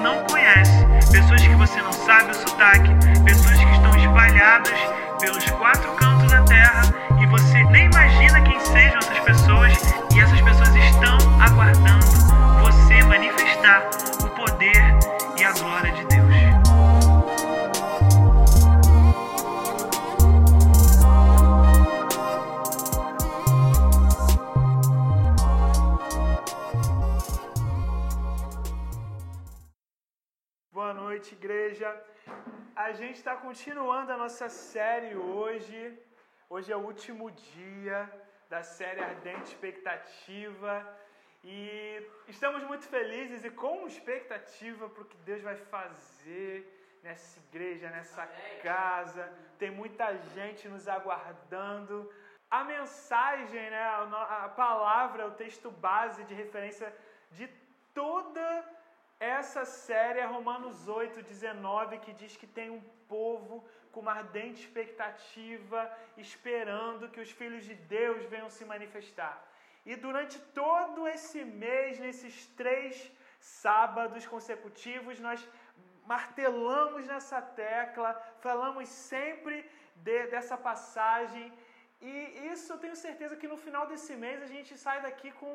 não 0.00 0.22
conhece, 0.24 0.86
pessoas 1.10 1.42
que 1.42 1.54
você 1.54 1.80
não 1.82 1.92
sabe 1.92 2.30
o 2.30 2.34
sotaque, 2.34 2.90
pessoas 3.24 3.56
que 3.56 3.72
estão 3.72 3.96
espalhadas 3.96 4.78
pelos 5.20 5.44
quatro 5.50 5.92
cantos 5.92 6.30
da 6.30 6.42
terra. 6.42 6.82
E 7.20 7.26
você 7.26 7.62
nem 7.64 7.86
imagina 7.86 8.40
quem 8.42 8.58
sejam 8.60 8.98
essas 8.98 9.18
pessoas 9.20 9.72
e 10.14 10.20
essas 10.20 10.33
A 32.86 32.92
gente 32.92 33.16
está 33.16 33.34
continuando 33.34 34.12
a 34.12 34.16
nossa 34.22 34.46
série 34.50 35.16
hoje. 35.16 35.78
Hoje 36.50 36.70
é 36.70 36.76
o 36.76 36.84
último 36.90 37.30
dia 37.30 37.98
da 38.50 38.62
série 38.62 39.00
Ardente 39.00 39.44
Expectativa. 39.52 40.72
E 41.42 41.56
estamos 42.28 42.62
muito 42.64 42.84
felizes 42.86 43.42
e 43.42 43.50
com 43.62 43.86
expectativa 43.86 44.86
para 44.90 45.02
o 45.02 45.06
que 45.06 45.16
Deus 45.28 45.40
vai 45.40 45.56
fazer 45.56 46.52
nessa 47.02 47.38
igreja, 47.46 47.88
nessa 47.88 48.26
casa. 48.62 49.32
Tem 49.58 49.70
muita 49.70 50.14
gente 50.34 50.68
nos 50.68 50.86
aguardando. 50.86 52.12
A 52.50 52.64
mensagem, 52.64 53.70
né, 53.70 53.82
a 53.82 54.52
palavra, 54.54 55.26
o 55.26 55.36
texto 55.44 55.70
base 55.70 56.22
de 56.24 56.34
referência 56.34 56.94
de 57.30 57.48
toda 57.94 58.46
essa 59.24 59.64
série 59.64 60.20
é 60.24 60.26
Romanos 60.34 60.78
8, 60.86 61.22
19, 61.22 61.98
que 62.04 62.12
diz 62.20 62.32
que 62.40 62.48
tem 62.58 62.68
um 62.76 62.82
povo 63.14 63.56
com 63.92 64.00
uma 64.04 64.14
ardente 64.20 64.60
expectativa, 64.64 65.80
esperando 66.24 67.10
que 67.12 67.20
os 67.24 67.30
filhos 67.40 67.64
de 67.68 67.74
Deus 67.96 68.24
venham 68.32 68.50
se 68.56 68.64
manifestar. 68.72 69.36
E 69.90 69.94
durante 70.04 70.36
todo 70.62 71.08
esse 71.14 71.40
mês, 71.64 71.98
nesses 72.06 72.46
três 72.60 73.12
sábados 73.40 74.26
consecutivos, 74.34 75.20
nós 75.28 75.40
martelamos 76.12 77.06
nessa 77.12 77.40
tecla, 77.62 78.10
falamos 78.46 78.88
sempre 78.88 79.56
de, 80.06 80.18
dessa 80.34 80.56
passagem, 80.68 81.46
e 82.00 82.14
isso 82.52 82.70
eu 82.72 82.78
tenho 82.84 82.96
certeza 83.06 83.40
que 83.40 83.52
no 83.52 83.58
final 83.66 83.86
desse 83.92 84.14
mês 84.24 84.42
a 84.42 84.50
gente 84.54 84.72
sai 84.84 84.98
daqui 85.08 85.30
com, 85.40 85.52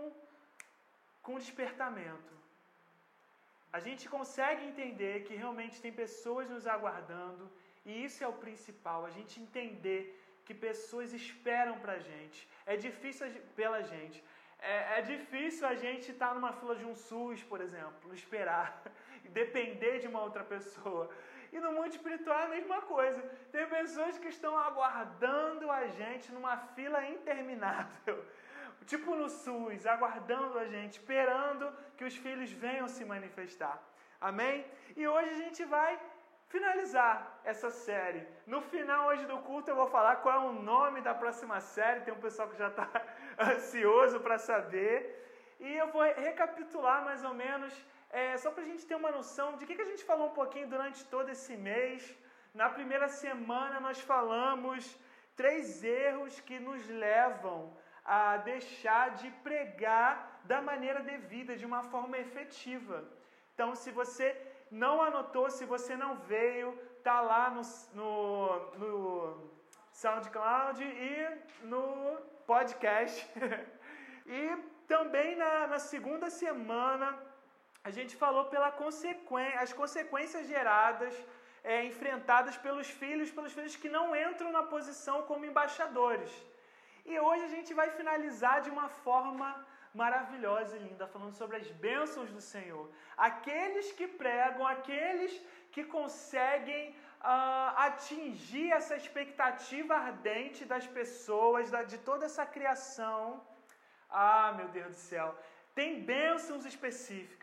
com 1.22 1.38
despertamento 1.38 2.40
a 3.72 3.80
gente 3.80 4.10
consegue 4.10 4.66
entender 4.66 5.24
que 5.26 5.36
realmente 5.36 5.82
tem 5.82 5.92
pessoas 5.92 6.50
nos 6.50 6.66
aguardando, 6.66 7.50
e 7.86 8.04
isso 8.06 8.24
é 8.24 8.28
o 8.28 8.40
principal, 8.46 9.06
a 9.06 9.12
gente 9.18 9.40
entender 9.40 10.02
que 10.46 10.54
pessoas 10.54 11.14
esperam 11.14 11.78
pra 11.80 12.00
gente. 12.00 12.40
É 12.66 12.76
difícil 12.76 13.28
pela 13.56 13.82
gente. 13.84 14.24
É, 14.60 15.00
é 15.00 15.02
difícil 15.02 15.66
a 15.68 15.76
gente 15.76 16.12
estar 16.12 16.30
tá 16.30 16.34
numa 16.34 16.52
fila 16.52 16.76
de 16.76 16.86
um 16.86 16.96
SUS, 16.96 17.44
por 17.44 17.62
exemplo, 17.62 18.14
esperar, 18.14 18.82
depender 19.42 20.00
de 20.00 20.08
uma 20.08 20.22
outra 20.22 20.44
pessoa. 20.44 21.10
E 21.54 21.60
no 21.60 21.72
mundo 21.72 21.90
espiritual 21.90 22.40
é 22.40 22.46
a 22.46 22.50
mesma 22.50 22.82
coisa. 22.82 23.22
Tem 23.52 23.68
pessoas 23.68 24.18
que 24.18 24.28
estão 24.28 24.58
aguardando 24.58 25.70
a 25.72 25.88
gente 25.88 26.32
numa 26.32 26.58
fila 26.58 27.08
interminável 27.08 28.24
tipo 28.86 29.16
no 29.16 29.30
SUS, 29.30 29.86
aguardando 29.86 30.58
a 30.60 30.66
gente, 30.66 30.94
esperando 30.94 31.72
que 31.98 32.06
os 32.06 32.16
filhos 32.16 32.52
venham 32.52 32.88
se 32.88 33.04
manifestar. 33.06 33.82
Amém? 34.20 34.66
E 34.96 35.08
hoje 35.08 35.30
a 35.30 35.38
gente 35.44 35.64
vai 35.66 36.00
finalizar 36.48 37.40
essa 37.44 37.70
série. 37.70 38.28
No 38.46 38.60
final 38.62 39.08
hoje 39.08 39.26
do 39.26 39.38
culto 39.40 39.70
eu 39.70 39.76
vou 39.76 39.88
falar 39.88 40.18
qual 40.18 40.36
é 40.36 40.46
o 40.50 40.54
nome 40.54 41.00
da 41.02 41.14
próxima 41.14 41.60
série. 41.62 42.02
Tem 42.02 42.14
um 42.14 42.26
pessoal 42.28 42.50
que 42.50 42.58
já 42.58 42.70
está 42.70 42.90
ansioso 43.52 44.20
para 44.20 44.38
saber. 44.38 44.96
E 45.60 45.70
eu 45.76 45.88
vou 45.88 46.02
recapitular 46.02 47.04
mais 47.04 47.24
ou 47.24 47.34
menos, 47.34 47.74
é, 48.10 48.38
só 48.38 48.50
para 48.52 48.64
a 48.64 48.66
gente 48.66 48.86
ter 48.86 48.96
uma 48.96 49.12
noção 49.12 49.58
de 49.58 49.66
que, 49.66 49.76
que 49.76 49.82
a 49.82 49.92
gente 49.92 50.04
falou 50.06 50.28
um 50.30 50.38
pouquinho 50.42 50.68
durante 50.68 51.04
todo 51.06 51.30
esse 51.30 51.56
mês. 51.56 52.18
Na 52.54 52.70
primeira 52.70 53.08
semana 53.08 53.80
nós 53.80 54.00
falamos 54.00 54.98
três 55.36 55.84
erros 55.84 56.40
que 56.40 56.60
nos 56.60 56.88
levam 56.90 57.58
a 58.04 58.38
deixar 58.38 59.12
de 59.12 59.30
pregar 59.48 60.42
da 60.46 60.62
maneira 60.62 61.02
devida, 61.02 61.56
de 61.56 61.66
uma 61.66 61.84
forma 61.84 62.18
efetiva. 62.18 63.04
Então, 63.54 63.76
se 63.76 63.92
você 63.92 64.28
não 64.72 65.02
anotou, 65.02 65.50
se 65.50 65.66
você 65.66 65.96
não 65.96 66.16
veio, 66.16 66.78
tá 67.04 67.22
lá 67.22 67.50
no, 67.50 67.62
no, 67.94 68.78
no 68.82 69.50
SoundCloud 69.92 70.84
e 70.84 71.66
no 71.66 71.84
podcast. 72.46 73.28
e 74.26 74.42
também 74.88 75.36
na, 75.36 75.68
na, 75.68 75.80
segunda 75.80 76.30
semana 76.30 77.08
a 77.84 77.92
gente 77.98 78.16
falou 78.16 78.46
pela 78.46 78.72
consequência, 78.72 79.60
as 79.60 79.74
consequências 79.74 80.48
geradas, 80.48 81.14
é, 81.64 81.84
enfrentadas 81.84 82.58
pelos 82.58 82.88
filhos, 83.02 83.32
pelos 83.32 83.54
filhos 83.54 83.76
que 83.76 83.90
não 83.90 84.16
entram 84.16 84.52
na 84.52 84.64
posição 84.64 85.24
como 85.24 85.46
embaixadores. 85.46 86.32
E 87.06 87.20
hoje 87.20 87.44
a 87.46 87.54
gente 87.56 87.74
vai 87.74 87.90
finalizar 87.90 88.62
de 88.62 88.70
uma 88.70 88.88
forma 88.90 89.50
maravilhosa 89.94 90.78
e 90.78 90.80
linda, 90.80 91.08
falando 91.08 91.34
sobre 91.34 91.58
as 91.58 91.70
bênçãos 91.72 92.30
do 92.30 92.42
Senhor. 92.42 92.92
Aqueles 93.18 93.92
que 93.92 94.08
pregam, 94.08 94.66
aqueles 94.68 95.32
que 95.72 95.84
conseguem 95.84 96.96
uh, 97.22 97.72
atingir 97.88 98.72
essa 98.72 98.96
expectativa 98.96 99.96
ardente 99.96 100.64
das 100.66 100.86
pessoas, 100.86 101.72
da, 101.72 101.84
de 101.84 101.98
toda 101.98 102.26
essa 102.26 102.46
criação. 102.46 103.42
Ah, 104.10 104.54
meu 104.58 104.68
Deus 104.70 104.92
do 104.96 105.02
céu! 105.12 105.36
Tem 105.74 106.02
bênçãos 106.04 106.66
específicas. 106.66 107.40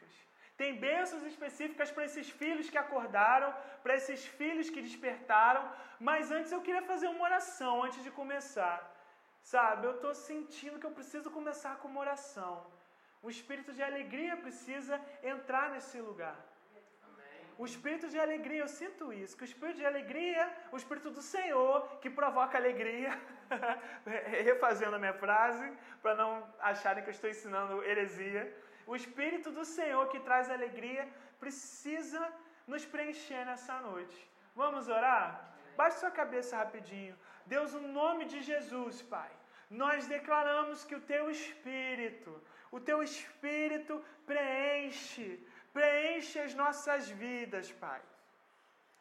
Tem 0.56 0.74
bênçãos 0.74 1.24
específicas 1.24 1.90
para 1.90 2.06
esses 2.06 2.28
filhos 2.30 2.70
que 2.70 2.78
acordaram, 2.78 3.54
para 3.82 3.96
esses 3.96 4.24
filhos 4.24 4.70
que 4.70 4.80
despertaram. 4.80 5.62
Mas 6.00 6.30
antes 6.30 6.50
eu 6.52 6.62
queria 6.62 6.82
fazer 6.82 7.08
uma 7.08 7.24
oração 7.24 7.82
antes 7.82 8.02
de 8.02 8.10
começar. 8.10 8.95
Sabe, 9.52 9.82
eu 9.86 9.94
estou 9.96 10.12
sentindo 10.28 10.78
que 10.80 10.88
eu 10.88 10.96
preciso 10.98 11.28
começar 11.36 11.72
com 11.80 11.88
uma 11.90 12.00
oração. 12.04 12.54
O 13.26 13.28
espírito 13.34 13.72
de 13.76 13.82
alegria 13.88 14.34
precisa 14.44 14.94
entrar 15.32 15.66
nesse 15.74 15.98
lugar. 16.08 16.38
O 17.62 17.64
espírito 17.70 18.06
de 18.14 18.18
alegria, 18.24 18.62
eu 18.62 18.72
sinto 18.80 19.04
isso, 19.12 19.36
que 19.36 19.44
o 19.44 19.50
espírito 19.50 19.78
de 19.82 19.86
alegria, 19.92 20.44
o 20.72 20.76
espírito 20.80 21.10
do 21.18 21.22
Senhor, 21.22 21.76
que 22.02 22.10
provoca 22.18 22.58
alegria, 22.58 23.12
refazendo 24.50 24.96
a 24.96 25.02
minha 25.04 25.16
frase, 25.24 25.66
para 26.02 26.16
não 26.22 26.30
acharem 26.72 27.04
que 27.04 27.10
eu 27.12 27.18
estou 27.18 27.30
ensinando 27.30 27.84
heresia. 27.84 28.42
O 28.84 28.96
espírito 28.96 29.52
do 29.58 29.64
Senhor 29.64 30.04
que 30.08 30.20
traz 30.28 30.50
alegria 30.50 31.08
precisa 31.38 32.22
nos 32.66 32.84
preencher 32.84 33.44
nessa 33.46 33.78
noite. 33.90 34.18
Vamos 34.62 34.88
orar? 34.98 35.26
Baixe 35.76 35.98
sua 36.00 36.10
cabeça 36.10 36.56
rapidinho. 36.56 37.16
Deus, 37.54 37.72
no 37.74 37.88
nome 38.02 38.24
de 38.24 38.40
Jesus, 38.42 39.00
Pai, 39.02 39.30
nós 39.70 40.06
declaramos 40.06 40.84
que 40.84 40.94
o 40.94 41.00
Teu 41.00 41.30
Espírito, 41.30 42.42
o 42.70 42.80
Teu 42.80 43.02
Espírito 43.02 44.04
preenche, 44.24 45.44
preenche 45.72 46.38
as 46.38 46.54
nossas 46.54 47.08
vidas, 47.08 47.72
Pai. 47.72 48.00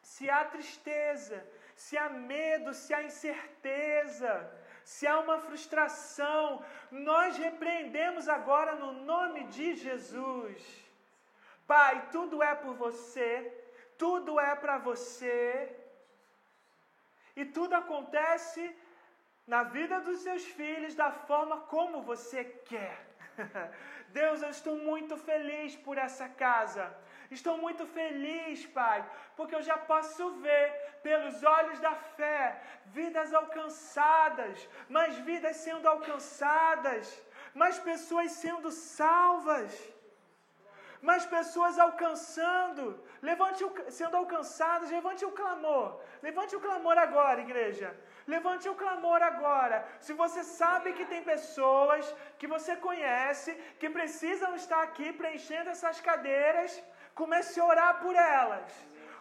Se 0.02 0.28
há 0.30 0.44
tristeza, 0.44 1.46
se 1.74 1.96
há 1.96 2.08
medo, 2.08 2.72
se 2.72 2.92
há 2.94 3.02
incerteza, 3.02 4.32
se 4.84 5.06
há 5.06 5.18
uma 5.18 5.38
frustração, 5.38 6.64
nós 6.90 7.36
repreendemos 7.36 8.28
agora 8.28 8.74
no 8.76 8.92
nome 8.92 9.44
de 9.44 9.74
Jesus. 9.74 10.62
Pai, 11.66 12.08
tudo 12.12 12.42
é 12.42 12.54
por 12.54 12.74
você, 12.74 13.52
tudo 13.98 14.38
é 14.38 14.54
para 14.54 14.78
você. 14.78 15.76
E 17.34 17.44
tudo 17.44 17.74
acontece 17.74 18.74
na 19.46 19.62
vida 19.62 20.00
dos 20.00 20.20
seus 20.20 20.44
filhos 20.44 20.94
da 20.94 21.10
forma 21.10 21.56
como 21.74 22.02
você 22.02 22.44
quer. 22.44 22.96
Deus, 24.08 24.42
eu 24.42 24.50
estou 24.50 24.76
muito 24.76 25.16
feliz 25.16 25.76
por 25.76 25.96
essa 25.98 26.28
casa. 26.28 26.84
Estou 27.30 27.58
muito 27.58 27.84
feliz, 27.86 28.64
Pai, 28.66 28.98
porque 29.36 29.54
eu 29.54 29.62
já 29.62 29.76
posso 29.76 30.24
ver 30.46 30.64
pelos 31.02 31.42
olhos 31.42 31.80
da 31.80 31.94
fé 31.94 32.60
vidas 32.86 33.34
alcançadas, 33.34 34.68
mais 34.88 35.16
vidas 35.18 35.56
sendo 35.56 35.88
alcançadas, 35.88 37.04
mais 37.54 37.78
pessoas 37.78 38.32
sendo 38.32 38.70
salvas. 38.70 39.72
mais 41.08 41.24
pessoas 41.32 41.78
alcançando, 41.78 42.84
levante 43.22 43.62
o, 43.66 43.70
sendo 43.96 44.16
alcançadas, 44.16 44.90
levante 44.90 45.24
o 45.24 45.30
clamor. 45.30 46.00
Levante 46.22 46.56
o 46.56 46.60
clamor 46.60 46.96
agora, 46.98 47.44
igreja. 47.48 47.88
Levante 48.34 48.68
o 48.68 48.74
clamor 48.74 49.22
agora. 49.22 49.86
Se 50.06 50.12
você 50.22 50.42
sabe 50.42 50.94
que 50.96 51.06
tem 51.12 51.22
pessoas 51.22 52.04
que 52.38 52.48
você 52.54 52.74
conhece 52.88 53.52
que 53.80 53.88
precisam 53.98 54.52
estar 54.56 54.82
aqui 54.82 55.12
preenchendo 55.12 55.70
essas 55.70 56.00
cadeiras, 56.00 56.82
comece 57.14 57.60
a 57.60 57.66
orar 57.72 57.92
por 58.02 58.14
elas. 58.14 58.70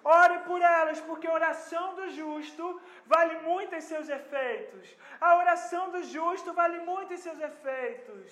Ore 0.03 0.37
por 0.47 0.61
elas, 0.61 0.99
porque 1.01 1.27
a 1.27 1.33
oração 1.33 1.85
do 1.99 2.09
justo 2.17 2.65
vale 3.13 3.35
muito 3.39 3.73
em 3.75 3.81
seus 3.81 4.07
efeitos. 4.07 4.95
A 5.19 5.35
oração 5.37 5.89
do 5.93 6.01
justo 6.03 6.53
vale 6.53 6.79
muito 6.91 7.13
em 7.13 7.17
seus 7.17 7.39
efeitos. 7.39 8.27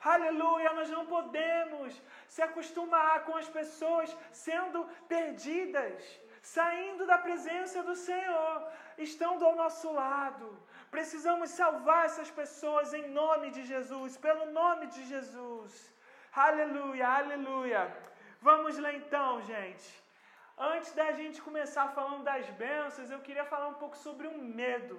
Aleluia, 0.00 0.72
nós 0.74 0.88
não 0.90 1.04
podemos 1.06 2.00
se 2.28 2.40
acostumar 2.40 3.24
com 3.24 3.36
as 3.36 3.48
pessoas 3.48 4.16
sendo 4.30 4.84
perdidas, 5.08 6.20
saindo 6.40 7.04
da 7.04 7.18
presença 7.18 7.82
do 7.82 7.96
Senhor, 7.96 8.56
estando 9.06 9.44
ao 9.44 9.54
nosso 9.62 9.92
lado. 9.92 10.46
Precisamos 10.90 11.50
salvar 11.50 12.06
essas 12.06 12.30
pessoas 12.30 12.94
em 12.98 13.06
nome 13.20 13.50
de 13.56 13.62
Jesus, 13.72 14.16
pelo 14.16 14.46
nome 14.60 14.86
de 14.94 15.02
Jesus. 15.12 15.72
Aleluia, 16.32 17.06
aleluia. 17.20 17.82
Vamos 18.40 18.78
lá 18.78 18.92
então, 18.92 19.42
gente. 19.42 19.88
Antes 20.56 20.92
da 20.92 21.12
gente 21.12 21.40
começar 21.48 21.88
falando 21.98 22.24
das 22.24 22.46
bênçãos, 22.64 23.10
eu 23.10 23.20
queria 23.26 23.44
falar 23.44 23.68
um 23.68 23.78
pouco 23.82 23.96
sobre 23.96 24.26
um 24.26 24.38
medo. 24.38 24.98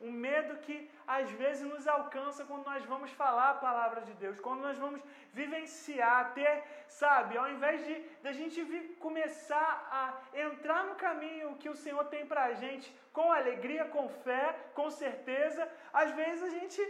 Um 0.00 0.10
medo 0.10 0.58
que 0.58 0.90
às 1.06 1.30
vezes 1.30 1.62
nos 1.62 1.86
alcança 1.86 2.44
quando 2.44 2.66
nós 2.66 2.84
vamos 2.84 3.10
falar 3.12 3.50
a 3.50 3.62
palavra 3.68 4.00
de 4.02 4.14
Deus, 4.14 4.40
quando 4.40 4.60
nós 4.60 4.78
vamos 4.78 5.00
vivenciar, 5.32 6.32
ter, 6.34 6.62
sabe, 6.88 7.36
ao 7.36 7.48
invés 7.50 7.84
de, 7.86 7.94
de 8.22 8.28
a 8.28 8.32
gente 8.32 8.60
começar 8.98 9.70
a 10.00 10.38
entrar 10.46 10.84
no 10.84 10.96
caminho 10.96 11.56
que 11.56 11.68
o 11.68 11.76
Senhor 11.76 12.04
tem 12.06 12.26
para 12.26 12.44
a 12.44 12.54
gente 12.54 12.94
com 13.12 13.32
alegria, 13.32 13.84
com 13.86 14.08
fé, 14.08 14.56
com 14.74 14.90
certeza, 14.90 15.68
às 15.92 16.10
vezes 16.12 16.42
a 16.42 16.52
gente 16.58 16.80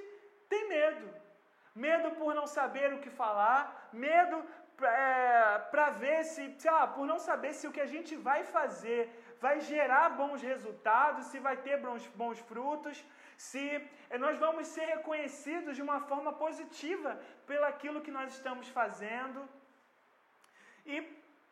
tem 0.48 0.68
medo. 0.68 1.06
Medo 1.74 2.10
por 2.12 2.34
não 2.34 2.46
saber 2.46 2.92
o 2.92 3.00
que 3.00 3.10
falar, 3.10 3.88
medo 3.92 4.36
é, 4.82 5.58
para 5.70 5.90
ver 5.90 6.24
se, 6.24 6.56
por 6.94 7.06
não 7.06 7.18
saber 7.18 7.52
se 7.52 7.66
o 7.66 7.72
que 7.72 7.80
a 7.80 7.86
gente 7.86 8.14
vai 8.16 8.44
fazer 8.44 9.00
vai 9.40 9.60
gerar 9.60 10.10
bons 10.10 10.42
resultados, 10.42 11.26
se 11.26 11.38
vai 11.38 11.56
ter 11.56 11.76
bons, 11.80 12.06
bons 12.22 12.38
frutos, 12.38 13.04
se 13.36 13.64
eh, 14.10 14.18
nós 14.18 14.38
vamos 14.38 14.66
ser 14.66 14.86
reconhecidos 14.86 15.76
de 15.76 15.82
uma 15.82 16.00
forma 16.00 16.32
positiva 16.32 17.20
pelaquilo 17.46 18.02
que 18.02 18.10
nós 18.10 18.32
estamos 18.34 18.68
fazendo. 18.68 19.48
E 20.86 20.96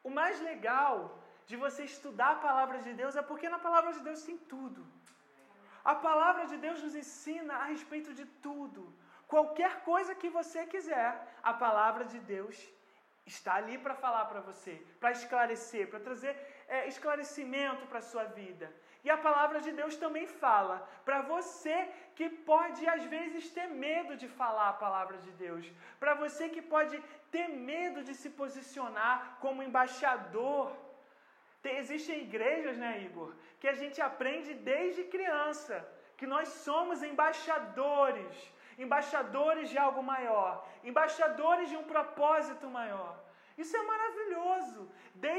o 0.03 0.11
mais 0.11 0.41
legal 0.41 1.19
de 1.47 1.57
você 1.57 1.85
estudar 1.85 2.31
a 2.33 2.43
palavra 2.49 2.79
de 2.79 2.93
Deus 2.93 3.17
é 3.17 3.23
porque 3.23 3.49
na 3.49 3.59
palavra 3.59 3.93
de 3.93 4.01
Deus 4.01 4.23
tem 4.23 4.39
tudo. 4.39 4.87
A 5.85 5.95
palavra 5.95 6.47
de 6.47 6.57
Deus 6.57 6.83
nos 6.83 6.95
ensina 6.95 7.55
a 7.55 7.65
respeito 7.65 8.15
de 8.15 8.25
tudo. 8.47 8.95
Qualquer 9.27 9.81
coisa 9.81 10.15
que 10.15 10.29
você 10.29 10.67
quiser, 10.67 11.11
a 11.43 11.53
palavra 11.53 12.05
de 12.05 12.19
Deus 12.21 12.57
está 13.27 13.55
ali 13.55 13.79
para 13.79 13.95
falar 13.95 14.25
para 14.27 14.41
você, 14.41 14.75
para 15.01 15.13
esclarecer, 15.13 15.89
para 15.89 16.01
trazer 16.01 16.35
é, 16.75 16.79
esclarecimento 16.93 17.85
para 17.91 18.01
a 18.03 18.09
sua 18.11 18.25
vida. 18.41 18.67
E 19.05 19.09
a 19.15 19.19
palavra 19.27 19.59
de 19.65 19.71
Deus 19.79 19.95
também 20.03 20.27
fala 20.43 20.77
para 21.07 21.19
você 21.33 21.77
que 22.19 22.27
pode 22.51 22.83
às 22.95 23.05
vezes 23.15 23.51
ter 23.57 23.67
medo 23.87 24.13
de 24.23 24.29
falar 24.41 24.69
a 24.69 24.81
palavra 24.85 25.17
de 25.25 25.31
Deus, 25.45 25.65
para 26.03 26.15
você 26.23 26.45
que 26.55 26.63
pode 26.75 26.97
ter 27.35 27.49
medo 27.73 28.01
de 28.09 28.15
se 28.21 28.31
posicionar 28.41 29.17
como 29.43 29.67
embaixador. 29.69 30.67
Tem, 31.63 31.77
existem 31.83 32.23
igrejas, 32.29 32.77
né, 32.85 32.93
Igor, 33.09 33.31
que 33.61 33.69
a 33.73 33.77
gente 33.81 34.01
aprende 34.11 34.53
desde 34.73 35.11
criança 35.17 35.75
que 36.19 36.27
nós 36.35 36.49
somos 36.67 37.03
embaixadores, 37.11 38.35
embaixadores 38.85 39.69
de 39.73 39.79
algo 39.87 40.03
maior, 40.15 40.53
embaixadores 40.91 41.69
de 41.73 41.77
um 41.81 41.87
propósito 41.95 42.69
maior. 42.81 43.13
Isso 43.63 43.77
é 43.77 43.83
maravilhoso. 43.83 44.81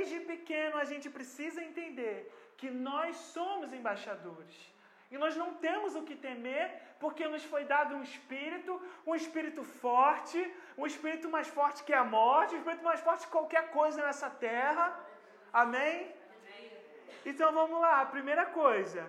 Desde 0.03 0.19
pequeno 0.31 0.75
a 0.83 0.85
gente 0.89 1.07
precisa 1.17 1.59
entender 1.67 2.15
que 2.59 2.69
nós 2.87 3.11
somos 3.35 3.67
embaixadores. 3.77 4.55
E 5.11 5.17
nós 5.21 5.33
não 5.41 5.49
temos 5.65 5.91
o 5.99 6.01
que 6.07 6.15
temer, 6.25 6.65
porque 7.03 7.23
nos 7.33 7.43
foi 7.51 7.61
dado 7.73 7.91
um 7.97 8.03
espírito, 8.09 8.73
um 9.09 9.15
espírito 9.19 9.63
forte, 9.83 10.39
um 10.81 10.85
espírito 10.91 11.27
mais 11.35 11.47
forte 11.57 11.85
que 11.87 11.95
a 12.01 12.03
morte, 12.17 12.55
um 12.55 12.61
espírito 12.61 12.83
mais 12.89 13.01
forte 13.07 13.25
que 13.25 13.35
qualquer 13.37 13.63
coisa 13.77 13.99
nessa 14.07 14.29
terra. 14.47 14.85
Amém? 15.61 15.97
Então 17.31 17.49
vamos 17.59 17.79
lá, 17.85 17.93
a 18.01 18.11
primeira 18.17 18.45
coisa. 18.63 19.03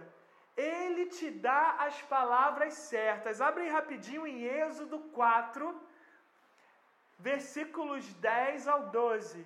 Ele 0.56 1.06
te 1.16 1.28
dá 1.48 1.62
as 1.88 1.98
palavras 2.14 2.72
certas. 2.92 3.40
Abre 3.48 3.74
rapidinho 3.78 4.24
em 4.32 4.44
Êxodo 4.62 5.00
4, 5.20 5.74
versículos 7.30 8.14
10 8.30 8.68
ao 8.76 8.82
12. 9.00 9.44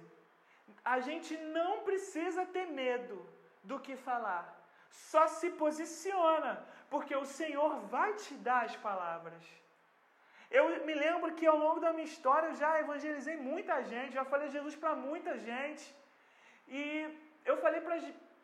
A 0.94 0.98
gente 1.06 1.32
não 1.56 1.72
precisa 1.88 2.42
ter 2.54 2.66
medo 2.82 3.16
do 3.70 3.78
que 3.84 3.94
falar. 4.08 4.44
Só 5.10 5.24
se 5.38 5.48
posiciona, 5.62 6.52
porque 6.92 7.14
o 7.22 7.26
Senhor 7.38 7.72
vai 7.94 8.10
te 8.22 8.34
dar 8.46 8.60
as 8.68 8.76
palavras. 8.86 9.44
Eu 10.50 10.64
me 10.86 10.94
lembro 11.04 11.34
que 11.38 11.46
ao 11.46 11.58
longo 11.64 11.80
da 11.84 11.92
minha 11.96 12.10
história 12.12 12.48
eu 12.48 12.58
já 12.62 12.70
evangelizei 12.84 13.36
muita 13.50 13.74
gente, 13.90 14.18
já 14.20 14.24
falei 14.32 14.48
Jesus 14.56 14.76
para 14.82 14.94
muita 15.08 15.32
gente. 15.48 15.84
E 16.80 16.82
eu 17.50 17.56
falei 17.64 17.82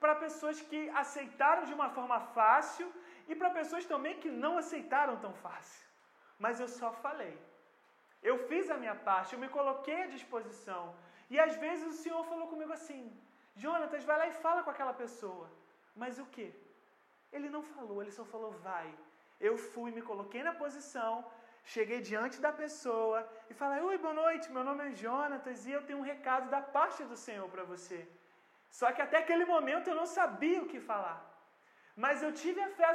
para 0.03 0.15
pessoas 0.27 0.61
que 0.61 0.81
aceitaram 1.05 1.65
de 1.71 1.75
uma 1.79 1.89
forma 1.97 2.21
fácil 2.39 2.87
e 3.31 3.35
para 3.35 3.57
pessoas 3.59 3.87
também 3.87 4.21
que 4.23 4.31
não 4.45 4.53
aceitaram 4.63 5.17
tão 5.25 5.33
fácil. 5.47 5.83
Mas 6.39 6.61
eu 6.61 6.69
só 6.69 6.91
falei. 7.07 7.35
Eu 8.31 8.37
fiz 8.51 8.71
a 8.71 8.77
minha 8.83 8.97
parte, 9.09 9.33
eu 9.33 9.43
me 9.45 9.51
coloquei 9.59 9.99
à 10.03 10.13
disposição. 10.19 10.83
E 11.35 11.39
às 11.45 11.55
vezes 11.65 11.85
o 11.93 11.99
Senhor 12.03 12.23
falou 12.33 12.47
comigo 12.53 12.73
assim: 12.79 13.03
Jonatas, 13.63 14.05
vai 14.11 14.17
lá 14.21 14.27
e 14.33 14.39
fala 14.45 14.63
com 14.65 14.73
aquela 14.75 14.95
pessoa. 15.03 15.47
Mas 16.03 16.19
o 16.25 16.27
que? 16.35 16.47
Ele 17.37 17.49
não 17.55 17.63
falou, 17.75 17.97
ele 18.01 18.17
só 18.19 18.25
falou: 18.33 18.51
vai. 18.69 18.89
Eu 19.49 19.55
fui, 19.71 19.89
me 19.97 20.03
coloquei 20.11 20.43
na 20.49 20.55
posição, 20.63 21.13
cheguei 21.75 22.01
diante 22.11 22.37
da 22.45 22.53
pessoa 22.63 23.19
e 23.51 23.55
falei: 23.61 23.81
Oi, 23.89 23.97
boa 24.05 24.17
noite, 24.23 24.53
meu 24.57 24.65
nome 24.69 24.83
é 24.87 24.95
Jonatas 25.03 25.67
e 25.69 25.73
eu 25.77 25.83
tenho 25.87 26.01
um 26.03 26.09
recado 26.13 26.47
da 26.55 26.61
parte 26.77 27.03
do 27.13 27.19
Senhor 27.27 27.49
para 27.55 27.65
você. 27.73 28.01
Só 28.79 28.87
que 28.95 29.03
até 29.07 29.19
aquele 29.23 29.47
momento 29.55 29.89
eu 29.89 29.99
não 30.01 30.09
sabia 30.19 30.61
o 30.63 30.71
que 30.73 30.81
falar. 30.93 31.19
Mas 32.05 32.23
eu 32.27 32.33
tive 32.43 32.61
a 32.69 32.71
fé, 32.79 32.89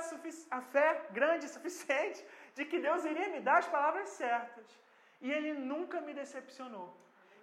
a 0.59 0.61
fé 0.73 0.87
grande 1.19 1.45
suficiente 1.55 2.21
de 2.55 2.63
que 2.69 2.79
Deus 2.87 3.03
iria 3.11 3.29
me 3.35 3.41
dar 3.49 3.59
as 3.63 3.69
palavras 3.75 4.09
certas. 4.23 4.67
E 5.25 5.29
Ele 5.35 5.51
nunca 5.73 5.99
me 6.07 6.13
decepcionou. 6.21 6.89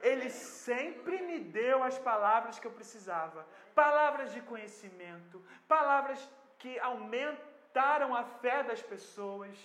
Ele 0.00 0.28
sempre 0.30 1.22
me 1.22 1.38
deu 1.38 1.82
as 1.82 1.98
palavras 1.98 2.58
que 2.58 2.66
eu 2.66 2.70
precisava. 2.70 3.46
Palavras 3.74 4.32
de 4.32 4.40
conhecimento, 4.40 5.44
palavras 5.66 6.20
que 6.58 6.78
aumentaram 6.78 8.14
a 8.14 8.24
fé 8.24 8.62
das 8.62 8.82
pessoas. 8.82 9.56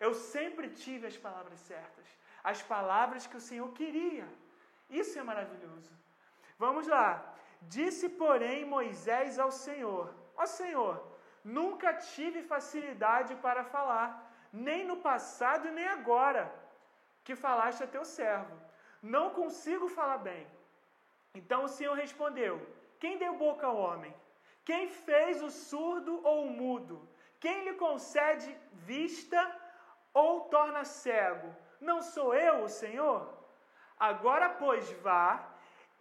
Eu 0.00 0.14
sempre 0.14 0.68
tive 0.70 1.06
as 1.06 1.16
palavras 1.16 1.58
certas, 1.60 2.06
as 2.42 2.62
palavras 2.62 3.26
que 3.26 3.36
o 3.36 3.40
Senhor 3.40 3.68
queria. 3.72 4.28
Isso 4.88 5.18
é 5.18 5.22
maravilhoso. 5.22 5.92
Vamos 6.58 6.86
lá. 6.86 7.34
Disse, 7.62 8.08
porém, 8.08 8.64
Moisés 8.64 9.38
ao 9.38 9.50
Senhor: 9.50 10.14
Ó 10.36 10.46
Senhor, 10.46 11.18
nunca 11.42 11.92
tive 11.94 12.42
facilidade 12.42 13.34
para 13.36 13.64
falar, 13.64 14.08
nem 14.52 14.84
no 14.84 14.98
passado 14.98 15.70
nem 15.70 15.88
agora, 15.88 16.52
que 17.24 17.34
falaste 17.34 17.82
a 17.82 17.86
teu 17.86 18.04
servo 18.04 18.67
não 19.02 19.30
consigo 19.30 19.88
falar 19.88 20.18
bem. 20.18 20.46
Então 21.34 21.64
o 21.64 21.68
Senhor 21.68 21.94
respondeu: 21.94 22.60
Quem 22.98 23.18
deu 23.18 23.34
boca 23.36 23.66
ao 23.66 23.76
homem? 23.76 24.14
Quem 24.64 24.88
fez 24.88 25.42
o 25.42 25.50
surdo 25.50 26.20
ou 26.24 26.46
o 26.46 26.50
mudo? 26.50 27.08
Quem 27.40 27.64
lhe 27.64 27.74
concede 27.74 28.54
vista 28.72 29.40
ou 30.12 30.42
torna 30.42 30.84
cego? 30.84 31.54
Não 31.80 32.02
sou 32.02 32.34
eu, 32.34 32.64
o 32.64 32.68
Senhor? 32.68 33.32
Agora, 33.98 34.48
pois, 34.50 34.90
vá, 35.00 35.48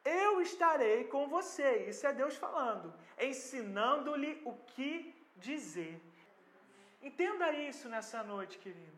eu 0.04 0.42
estarei 0.42 1.04
com 1.06 1.27
você. 1.27 1.86
Isso 1.89 2.06
é 2.08 2.13
Deus 2.13 2.36
falando, 2.36 2.94
ensinando-lhe 3.20 4.42
o 4.46 4.54
que 4.54 5.16
dizer. 5.36 6.01
Entenda 7.01 7.51
isso 7.51 7.88
nessa 7.88 8.24
noite, 8.24 8.58
querido. 8.58 8.98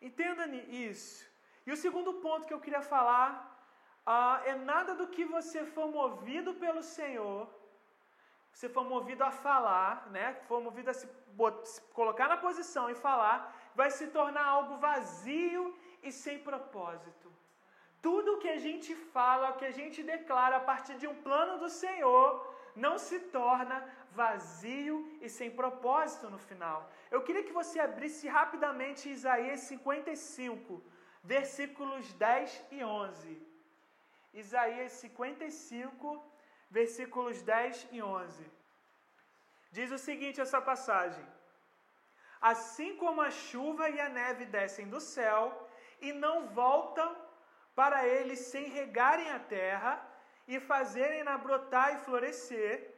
Entenda 0.00 0.46
isso. 0.46 1.31
E 1.66 1.72
o 1.72 1.76
segundo 1.76 2.12
ponto 2.24 2.46
que 2.46 2.54
eu 2.54 2.60
queria 2.60 2.82
falar 2.82 3.28
uh, 4.06 4.38
é 4.52 4.54
nada 4.54 4.94
do 4.94 5.06
que 5.14 5.24
você 5.24 5.64
for 5.64 5.88
movido 6.00 6.54
pelo 6.54 6.82
Senhor, 6.82 7.48
você 8.52 8.68
for 8.68 8.84
movido 8.84 9.24
a 9.24 9.30
falar, 9.30 10.10
né? 10.10 10.34
For 10.48 10.60
movido 10.60 10.90
a 10.90 10.94
se, 10.94 11.08
se 11.64 11.80
colocar 11.98 12.28
na 12.28 12.36
posição 12.36 12.90
e 12.90 12.94
falar, 12.94 13.38
vai 13.74 13.90
se 13.90 14.08
tornar 14.08 14.44
algo 14.44 14.76
vazio 14.76 15.62
e 16.02 16.12
sem 16.12 16.38
propósito. 16.38 17.32
Tudo 18.02 18.38
que 18.42 18.48
a 18.48 18.58
gente 18.58 18.94
fala, 19.16 19.50
o 19.50 19.56
que 19.56 19.64
a 19.64 19.70
gente 19.70 20.02
declara 20.02 20.56
a 20.56 20.66
partir 20.70 20.96
de 21.02 21.06
um 21.06 21.14
plano 21.22 21.58
do 21.58 21.70
Senhor, 21.70 22.26
não 22.74 22.98
se 22.98 23.18
torna 23.38 23.76
vazio 24.12 24.96
e 25.20 25.28
sem 25.28 25.50
propósito 25.50 26.28
no 26.28 26.38
final. 26.38 26.90
Eu 27.10 27.22
queria 27.22 27.44
que 27.44 27.52
você 27.52 27.78
abrisse 27.80 28.28
rapidamente 28.28 29.08
Isaías 29.08 29.60
55, 29.60 30.82
versículos 31.22 32.12
10 32.14 32.64
e 32.70 32.84
11. 32.84 33.52
Isaías 34.34 34.92
55, 34.92 36.24
versículos 36.70 37.42
10 37.42 37.88
e 37.92 38.02
11. 38.02 38.50
Diz 39.70 39.90
o 39.90 39.98
seguinte 39.98 40.40
essa 40.40 40.60
passagem: 40.60 41.24
Assim 42.40 42.96
como 42.96 43.20
a 43.20 43.30
chuva 43.30 43.88
e 43.88 44.00
a 44.00 44.08
neve 44.08 44.46
descem 44.46 44.88
do 44.88 45.00
céu 45.00 45.68
e 46.00 46.12
não 46.12 46.48
voltam 46.48 47.16
para 47.74 48.06
eles 48.06 48.40
sem 48.40 48.68
regarem 48.68 49.30
a 49.30 49.38
terra 49.38 49.92
e 50.46 50.58
fazerem-na 50.60 51.38
brotar 51.38 51.94
e 51.94 51.98
florescer, 51.98 52.92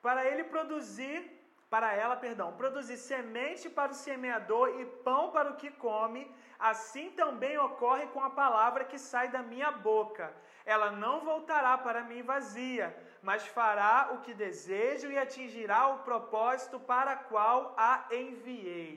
para 0.00 0.24
ele 0.24 0.44
produzir, 0.44 1.35
para 1.68 1.92
ela, 1.94 2.16
perdão, 2.16 2.56
produzir 2.56 2.96
semente 2.96 3.68
para 3.68 3.90
o 3.90 3.94
semeador 3.94 4.80
e 4.80 4.86
pão 5.06 5.30
para 5.30 5.50
o 5.50 5.56
que 5.56 5.70
come, 5.70 6.30
assim 6.58 7.10
também 7.10 7.58
ocorre 7.58 8.06
com 8.08 8.22
a 8.22 8.30
palavra 8.30 8.84
que 8.84 8.98
sai 8.98 9.28
da 9.28 9.42
minha 9.42 9.70
boca. 9.72 10.32
Ela 10.64 10.90
não 10.90 11.20
voltará 11.20 11.76
para 11.76 12.02
mim 12.02 12.22
vazia, 12.22 12.96
mas 13.20 13.46
fará 13.46 14.10
o 14.12 14.20
que 14.20 14.32
desejo 14.32 15.10
e 15.10 15.18
atingirá 15.18 15.88
o 15.88 15.98
propósito 16.00 16.78
para 16.78 17.16
qual 17.16 17.74
a 17.76 18.06
enviei. 18.10 18.90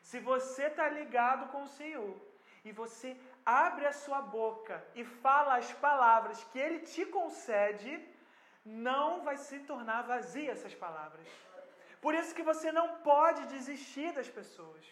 Se 0.00 0.18
você 0.20 0.64
está 0.66 0.88
ligado 0.88 1.50
com 1.50 1.62
o 1.62 1.68
Senhor 1.68 2.14
e 2.64 2.72
você 2.72 3.16
abre 3.44 3.86
a 3.86 3.92
sua 3.92 4.20
boca 4.22 4.84
e 4.94 5.04
fala 5.04 5.56
as 5.56 5.72
palavras 5.72 6.42
que 6.44 6.58
Ele 6.58 6.80
te 6.80 7.04
concede, 7.06 7.92
não 8.64 9.22
vai 9.22 9.36
se 9.36 9.58
tornar 9.60 10.02
vazia 10.02 10.52
essas 10.52 10.74
palavras. 10.74 11.26
Por 12.04 12.12
isso 12.18 12.34
que 12.36 12.48
você 12.50 12.68
não 12.80 12.88
pode 13.10 13.42
desistir 13.54 14.10
das 14.18 14.28
pessoas. 14.38 14.84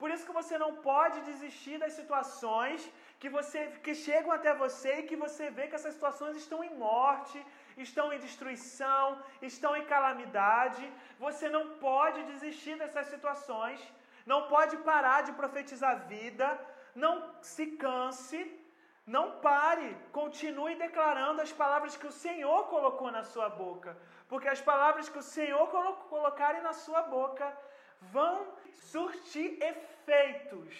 Por 0.00 0.08
isso 0.12 0.26
que 0.28 0.38
você 0.40 0.56
não 0.62 0.72
pode 0.90 1.18
desistir 1.28 1.76
das 1.82 1.94
situações 1.98 2.80
que, 3.20 3.28
você, 3.36 3.60
que 3.84 3.94
chegam 4.04 4.32
até 4.36 4.52
você 4.64 4.92
e 4.98 5.06
que 5.08 5.16
você 5.24 5.44
vê 5.56 5.64
que 5.68 5.78
essas 5.78 5.94
situações 5.96 6.36
estão 6.42 6.60
em 6.68 6.74
morte, 6.86 7.38
estão 7.86 8.06
em 8.14 8.22
destruição, 8.26 9.06
estão 9.50 9.72
em 9.80 9.84
calamidade. 9.94 10.84
Você 11.26 11.48
não 11.56 11.64
pode 11.88 12.20
desistir 12.32 12.76
dessas 12.82 13.08
situações, 13.14 13.80
não 14.32 14.40
pode 14.54 14.76
parar 14.90 15.20
de 15.26 15.34
profetizar 15.40 15.94
vida, 16.14 16.48
não 17.04 17.14
se 17.52 17.66
canse, 17.84 18.40
não 19.14 19.26
pare, 19.46 19.88
continue 20.18 20.74
declarando 20.86 21.42
as 21.44 21.52
palavras 21.60 21.96
que 22.00 22.08
o 22.10 22.16
Senhor 22.24 22.60
colocou 22.74 23.10
na 23.16 23.22
sua 23.32 23.48
boca, 23.62 23.90
porque 24.30 24.48
as 24.48 24.60
palavras 24.70 25.08
que 25.12 25.20
o 25.22 25.28
Senhor 25.36 25.66
colocarem 26.12 26.62
na 26.68 26.74
sua 26.84 27.02
boca 27.16 27.46
vão 28.16 28.36
surtir 28.90 29.48
efeitos, 29.70 30.70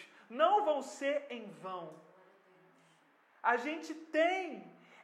não 0.43 0.65
vão 0.69 0.81
ser 0.81 1.17
em 1.37 1.45
vão. 1.65 1.85
A 3.53 3.57
gente 3.65 3.93
tem 4.19 4.41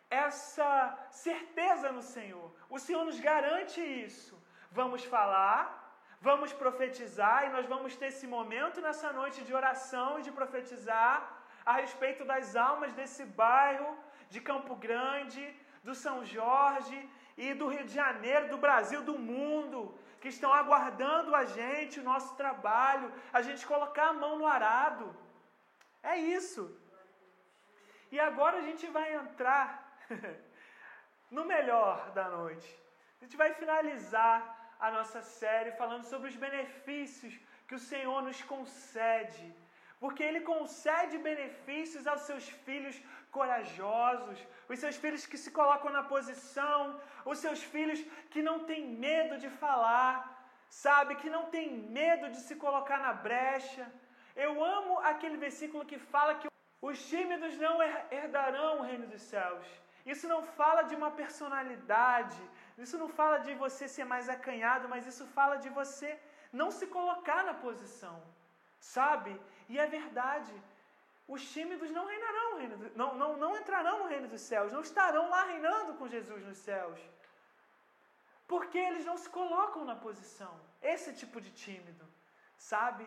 essa 0.08 0.70
certeza 1.10 1.90
no 1.90 2.02
Senhor. 2.14 2.48
O 2.70 2.78
Senhor 2.78 3.04
nos 3.04 3.18
garante 3.18 3.80
isso. 4.08 4.34
Vamos 4.70 5.02
falar, 5.04 5.60
vamos 6.20 6.52
profetizar 6.52 7.38
e 7.46 7.54
nós 7.56 7.66
vamos 7.74 7.96
ter 7.96 8.08
esse 8.14 8.26
momento 8.36 8.80
nessa 8.86 9.10
noite 9.20 9.42
de 9.42 9.54
oração 9.62 10.10
e 10.18 10.22
de 10.26 10.30
profetizar 10.30 11.35
a 11.70 11.74
respeito 11.82 12.24
das 12.24 12.54
almas 12.54 12.92
desse 12.98 13.24
bairro 13.42 13.90
de 14.30 14.40
Campo 14.40 14.74
Grande, 14.86 15.44
do 15.82 15.94
São 16.04 16.24
Jorge 16.24 16.98
e 17.36 17.52
do 17.60 17.66
Rio 17.72 17.84
de 17.88 17.94
Janeiro, 18.02 18.48
do 18.48 18.58
Brasil, 18.66 19.02
do 19.02 19.18
mundo, 19.18 19.80
que 20.20 20.28
estão 20.28 20.52
aguardando 20.52 21.34
a 21.34 21.44
gente, 21.44 22.00
o 22.00 22.08
nosso 22.12 22.30
trabalho, 22.42 23.12
a 23.32 23.42
gente 23.42 23.66
colocar 23.72 24.08
a 24.10 24.18
mão 24.22 24.38
no 24.38 24.46
arado. 24.46 25.06
É 26.02 26.16
isso. 26.38 26.62
E 28.14 28.18
agora 28.28 28.58
a 28.58 28.66
gente 28.68 28.86
vai 28.86 29.08
entrar 29.14 29.66
no 31.36 31.44
melhor 31.44 32.10
da 32.12 32.28
noite. 32.28 32.70
A 33.20 33.24
gente 33.24 33.36
vai 33.36 33.52
finalizar 33.54 34.36
a 34.78 34.90
nossa 34.96 35.20
série 35.20 35.72
falando 35.72 36.04
sobre 36.04 36.28
os 36.28 36.36
benefícios 36.36 37.34
que 37.66 37.74
o 37.74 37.84
Senhor 37.90 38.22
nos 38.22 38.40
concede. 38.42 39.46
Porque 40.02 40.22
Ele 40.22 40.40
concede 40.52 41.24
benefícios 41.30 42.06
aos 42.06 42.22
seus 42.28 42.46
filhos 42.66 42.96
corajosos, 43.36 44.38
os 44.68 44.78
seus 44.82 44.96
filhos 45.02 45.24
que 45.30 45.38
se 45.44 45.50
colocam 45.58 45.90
na 45.96 46.02
posição, 46.14 46.80
os 47.24 47.38
seus 47.44 47.62
filhos 47.74 48.00
que 48.32 48.42
não 48.48 48.56
têm 48.68 48.82
medo 49.06 49.34
de 49.44 49.50
falar, 49.62 50.14
sabe, 50.68 51.16
que 51.22 51.30
não 51.36 51.44
têm 51.54 51.68
medo 52.00 52.28
de 52.34 52.40
se 52.46 52.54
colocar 52.64 52.98
na 53.06 53.12
brecha. 53.28 53.84
Eu 54.44 54.52
amo 54.76 54.98
aquele 55.12 55.38
versículo 55.46 55.88
que 55.90 55.98
fala 55.98 56.34
que 56.40 56.48
os 56.88 56.98
tímidos 57.10 57.56
não 57.64 57.74
herdarão 58.20 58.78
o 58.78 58.86
reino 58.90 59.06
dos 59.12 59.22
céus. 59.32 59.66
Isso 60.12 60.26
não 60.32 60.42
fala 60.58 60.82
de 60.82 60.94
uma 60.94 61.10
personalidade, 61.10 62.40
isso 62.84 62.96
não 63.02 63.08
fala 63.08 63.38
de 63.46 63.52
você 63.54 63.84
ser 63.88 64.04
mais 64.04 64.28
acanhado, 64.28 64.88
mas 64.92 65.06
isso 65.10 65.26
fala 65.38 65.56
de 65.64 65.70
você 65.80 66.10
não 66.60 66.70
se 66.70 66.86
colocar 66.86 67.42
na 67.48 67.54
posição, 67.54 68.16
sabe? 68.78 69.32
E 69.68 69.78
é 69.78 69.86
verdade. 69.86 70.54
Os 71.34 71.42
tímidos 71.54 71.90
não 71.90 72.06
reinarão, 72.06 72.50
não, 72.94 73.14
não, 73.20 73.36
não 73.36 73.56
entrarão 73.56 73.98
no 74.00 74.08
reino 74.12 74.28
dos 74.28 74.40
céus, 74.40 74.72
não 74.72 74.80
estarão 74.88 75.28
lá 75.28 75.42
reinando 75.44 75.94
com 75.94 76.12
Jesus 76.16 76.44
nos 76.44 76.58
céus. 76.58 76.98
Porque 78.46 78.78
eles 78.78 79.04
não 79.04 79.16
se 79.16 79.28
colocam 79.28 79.84
na 79.84 79.96
posição. 79.96 80.54
Esse 80.80 81.12
tipo 81.20 81.40
de 81.40 81.50
tímido, 81.50 82.04
sabe? 82.56 83.04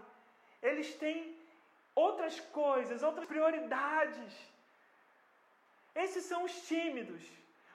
Eles 0.62 0.96
têm 0.96 1.18
outras 1.96 2.40
coisas, 2.62 3.04
outras 3.10 3.26
prioridades. 3.34 4.34
Esses 5.96 6.26
são 6.26 6.44
os 6.44 6.56
tímidos. 6.68 7.24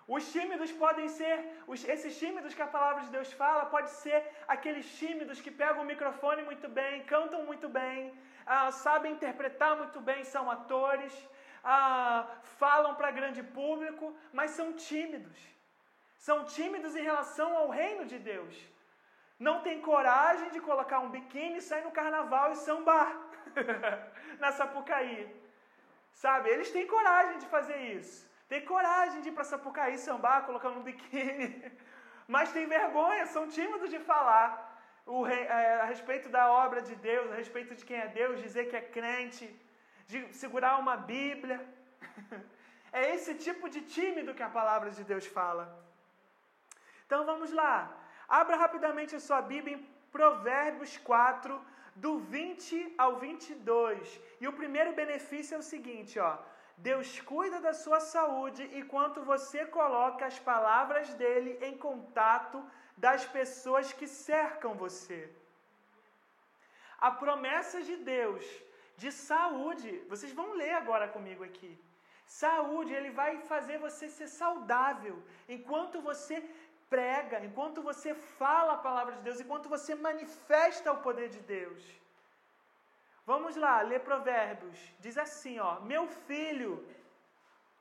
Os 0.07 0.31
tímidos 0.31 0.71
podem 0.85 1.09
ser, 1.09 1.37
os, 1.67 1.83
esses 1.95 2.19
tímidos 2.19 2.55
que 2.55 2.65
a 2.65 2.73
palavra 2.77 3.05
de 3.05 3.11
Deus 3.17 3.33
fala, 3.33 3.65
pode 3.75 3.91
ser 4.03 4.19
aqueles 4.47 4.87
tímidos 4.99 5.41
que 5.41 5.51
pegam 5.51 5.83
o 5.83 5.91
microfone 5.93 6.43
muito 6.43 6.69
bem, 6.69 7.05
cantam 7.05 7.45
muito 7.51 7.69
bem, 7.71 8.13
ah, 8.47 8.71
sabem 8.71 9.13
interpretar 9.13 9.77
muito 9.77 10.01
bem, 10.01 10.25
são 10.25 10.51
atores, 10.51 11.13
ah, 11.63 12.27
falam 12.59 12.95
para 12.95 13.11
grande 13.11 13.43
público, 13.43 14.15
mas 14.33 14.51
são 14.53 14.73
tímidos. 14.73 15.39
São 16.19 16.45
tímidos 16.45 16.95
em 16.97 17.03
relação 17.03 17.57
ao 17.57 17.69
reino 17.69 18.05
de 18.05 18.19
Deus. 18.19 18.55
Não 19.39 19.61
tem 19.63 19.81
coragem 19.81 20.51
de 20.51 20.61
colocar 20.61 21.01
um 21.01 21.11
biquíni, 21.11 21.61
sair 21.61 21.85
no 21.85 21.91
carnaval 21.91 22.53
e 22.53 22.57
sambar 22.57 23.11
na 24.39 24.53
Sapucaí. 24.53 25.29
Sabe? 26.13 26.51
Eles 26.51 26.71
têm 26.71 26.87
coragem 26.87 27.39
de 27.39 27.47
fazer 27.47 27.79
isso. 27.97 28.31
Tem 28.49 28.65
coragem 28.65 29.21
de 29.21 29.31
ir 29.31 29.33
para 29.33 29.45
Sapucaí 29.45 29.99
sambar, 29.99 30.47
colocando 30.47 30.79
um 30.79 30.83
biquíni. 30.83 31.73
Mas 32.29 32.53
tem 32.53 32.67
vergonha, 32.67 33.27
são 33.27 33.49
tímidos 33.49 33.91
de 33.91 33.99
falar 33.99 34.74
rei, 35.23 35.43
é, 35.45 35.81
a 35.83 35.85
respeito 35.85 36.29
da 36.29 36.51
obra 36.51 36.81
de 36.83 36.95
Deus, 36.97 37.31
a 37.31 37.37
respeito 37.37 37.75
de 37.75 37.85
quem 37.85 37.99
é 37.99 38.09
Deus, 38.09 38.43
dizer 38.43 38.69
que 38.71 38.77
é 38.77 38.81
crente, 38.81 39.45
de 40.07 40.19
segurar 40.35 40.79
uma 40.79 40.97
Bíblia. 40.97 41.61
É 42.97 43.13
esse 43.13 43.33
tipo 43.35 43.69
de 43.69 43.81
tímido 43.81 44.35
que 44.35 44.43
a 44.45 44.49
palavra 44.49 44.89
de 44.97 45.03
Deus 45.03 45.27
fala. 45.27 45.65
Então 47.05 47.27
vamos 47.31 47.51
lá. 47.51 47.75
Abra 48.29 48.57
rapidamente 48.57 49.17
a 49.17 49.25
sua 49.25 49.43
Bíblia 49.43 49.77
em 49.77 49.83
Provérbios 50.13 50.97
4, 50.99 51.61
do 52.05 52.13
20 52.21 52.95
ao 52.97 53.17
22. 53.17 54.21
E 54.41 54.47
o 54.47 54.53
primeiro 54.53 54.93
benefício 54.93 55.57
é 55.57 55.59
o 55.59 55.69
seguinte, 55.73 56.21
ó. 56.21 56.39
Deus 56.77 57.21
cuida 57.21 57.61
da 57.61 57.73
sua 57.73 57.99
saúde 57.99 58.63
enquanto 58.73 59.23
você 59.23 59.67
coloca 59.67 60.27
as 60.27 60.39
palavras 60.39 61.15
dele 61.15 61.59
em 61.63 61.77
contato 61.77 62.65
das 62.97 63.25
pessoas 63.25 63.93
que 63.93 64.07
cercam 64.07 64.75
você. 64.75 65.31
A 66.99 67.11
promessa 67.11 67.83
de 67.83 67.97
Deus 67.97 68.45
de 68.97 69.11
saúde, 69.11 69.91
vocês 70.09 70.33
vão 70.33 70.53
ler 70.53 70.75
agora 70.75 71.09
comigo 71.09 71.43
aqui. 71.45 71.79
Saúde, 72.27 72.93
ele 72.95 73.11
vai 73.11 73.39
fazer 73.41 73.79
você 73.79 74.09
ser 74.09 74.29
saudável 74.29 75.23
enquanto 75.49 76.01
você 76.01 76.43
prega, 76.89 77.45
enquanto 77.45 77.83
você 77.83 78.15
fala 78.15 78.75
a 78.75 78.85
palavra 78.89 79.17
de 79.17 79.23
Deus, 79.23 79.41
enquanto 79.41 79.69
você 79.69 79.95
manifesta 79.95 80.93
o 80.93 81.03
poder 81.03 81.29
de 81.29 81.41
Deus. 81.41 81.83
Vamos 83.27 83.57
lá, 83.57 83.81
ler 83.83 84.01
Provérbios. 84.01 84.79
Diz 85.01 85.17
assim, 85.19 85.59
ó: 85.59 85.81
Meu 85.81 86.07
filho, 86.07 86.87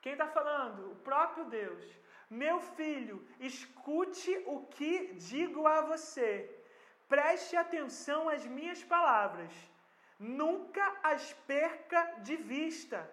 quem 0.01 0.13
está 0.13 0.27
falando? 0.27 0.91
O 0.91 0.95
próprio 0.95 1.45
Deus. 1.45 1.83
Meu 2.29 2.59
filho, 2.59 3.25
escute 4.13 4.43
o 4.45 4.61
que 4.75 5.13
digo 5.15 5.67
a 5.67 5.81
você. 5.81 6.49
Preste 7.07 7.55
atenção 7.55 8.29
às 8.29 8.45
minhas 8.45 8.83
palavras. 8.83 9.51
Nunca 10.19 10.85
as 11.03 11.33
perca 11.47 12.01
de 12.21 12.35
vista. 12.35 13.09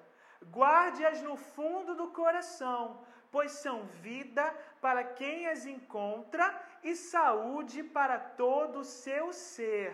Guarde-as 0.51 1.21
no 1.23 1.37
fundo 1.37 1.95
do 1.95 2.09
coração, 2.09 3.05
pois 3.31 3.53
são 3.53 3.85
vida 4.09 4.45
para 4.81 5.03
quem 5.05 5.47
as 5.47 5.67
encontra 5.67 6.47
e 6.83 6.95
saúde 6.97 7.83
para 7.83 8.19
todo 8.19 8.81
o 8.81 8.85
seu 8.85 9.33
ser. 9.33 9.93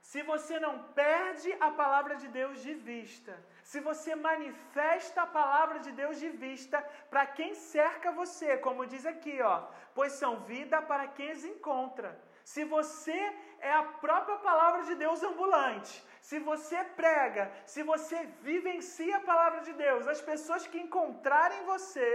Se 0.00 0.22
você 0.22 0.58
não 0.58 0.74
perde 1.02 1.52
a 1.60 1.70
palavra 1.70 2.14
de 2.16 2.28
Deus 2.28 2.62
de 2.62 2.74
vista, 2.74 3.38
se 3.70 3.80
você 3.88 4.12
manifesta 4.28 5.18
a 5.22 5.32
palavra 5.40 5.78
de 5.86 5.90
Deus 5.98 6.18
de 6.22 6.28
vista 6.44 6.78
para 7.10 7.24
quem 7.38 7.50
cerca 7.54 8.10
você, 8.20 8.56
como 8.66 8.86
diz 8.92 9.04
aqui, 9.10 9.34
ó, 9.42 9.56
pois 9.96 10.12
são 10.20 10.30
vida 10.52 10.80
para 10.90 11.06
quem 11.16 11.30
as 11.32 11.44
encontra. 11.44 12.10
Se 12.52 12.62
você 12.64 13.18
é 13.60 13.72
a 13.80 13.82
própria 14.04 14.38
palavra 14.38 14.84
de 14.88 14.94
Deus 14.94 15.22
ambulante, 15.22 15.92
se 16.28 16.38
você 16.38 16.78
prega, 17.00 17.52
se 17.66 17.82
você 17.82 18.18
vivencia 18.40 19.18
a 19.18 19.26
palavra 19.32 19.60
de 19.66 19.74
Deus, 19.74 20.08
as 20.14 20.22
pessoas 20.30 20.66
que 20.66 20.80
encontrarem 20.86 21.66
você 21.66 22.10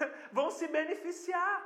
vão 0.32 0.48
se 0.50 0.66
beneficiar 0.78 1.56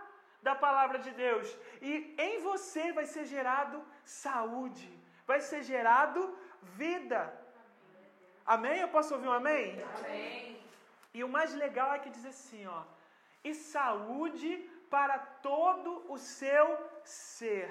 da 0.42 0.56
palavra 0.56 0.98
de 0.98 1.12
Deus. 1.12 1.46
E 1.80 2.16
em 2.18 2.40
você 2.48 2.90
vai 2.98 3.06
ser 3.06 3.26
gerado 3.26 3.80
saúde, 4.02 4.88
vai 5.24 5.40
ser 5.40 5.62
gerado 5.62 6.36
vida. 6.82 7.22
Amém? 8.44 8.80
Eu 8.80 8.88
posso 8.88 9.14
ouvir 9.14 9.28
um 9.28 9.32
amém? 9.32 9.82
Amém. 9.98 10.60
E 11.12 11.24
o 11.24 11.28
mais 11.28 11.54
legal 11.54 11.92
é 11.94 11.98
que 11.98 12.10
diz 12.10 12.24
assim, 12.24 12.66
ó, 12.66 12.82
e 13.42 13.54
saúde 13.54 14.50
para 14.88 15.18
todo 15.18 16.04
o 16.12 16.18
seu 16.18 16.66
ser. 17.04 17.68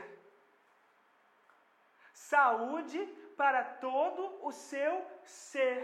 Saúde 2.14 3.00
para 3.38 3.64
todo 3.64 4.24
o 4.42 4.52
seu 4.52 5.06
ser. 5.24 5.80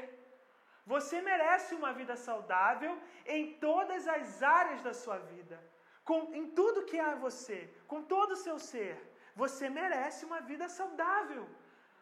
Você 0.86 1.22
merece 1.22 1.74
uma 1.74 1.92
vida 1.94 2.15
saudável 2.15 2.94
em 3.25 3.54
todas 3.54 4.08
as 4.08 4.44
áreas 4.44 4.82
da 4.82 4.94
sua 4.94 5.18
vida, 5.18 5.58
com, 6.04 6.34
em 6.39 6.48
tudo 6.51 6.86
que 6.86 7.00
há 7.00 7.15
você, 7.15 7.60
com 7.88 8.01
todo 8.04 8.32
o 8.34 8.42
seu 8.46 8.60
ser. 8.60 8.96
Você 9.36 9.68
merece 9.70 10.25
uma 10.25 10.42
vida 10.42 10.68
saudável, 10.70 11.44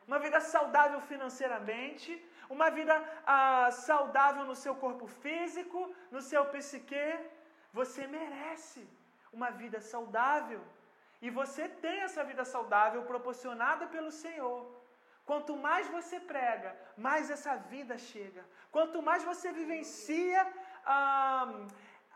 uma 0.06 0.20
vida 0.20 0.40
saudável 0.42 1.00
financeiramente, 1.02 2.12
uma 2.50 2.70
vida 2.70 2.96
ah, 3.26 3.70
saudável 3.72 4.46
no 4.46 4.56
seu 4.56 4.76
corpo 4.76 5.08
físico, 5.08 5.94
no 6.12 6.22
seu 6.22 6.46
psique. 6.46 7.20
Você 7.74 8.06
merece 8.08 8.88
uma 9.32 9.50
vida 9.50 9.80
saudável. 9.80 10.62
E 11.22 11.30
você 11.30 11.68
tem 11.68 12.02
essa 12.02 12.24
vida 12.24 12.44
saudável 12.44 13.04
proporcionada 13.04 13.88
pelo 13.88 14.12
Senhor. 14.12 14.60
Quanto 15.26 15.56
mais 15.56 15.88
você 15.88 16.20
prega, 16.20 16.76
mais 16.98 17.30
essa 17.30 17.56
vida 17.56 17.98
chega. 17.98 18.44
Quanto 18.72 19.02
mais 19.02 19.24
você 19.24 19.52
vivencia 19.52 20.42
ah, 20.86 21.66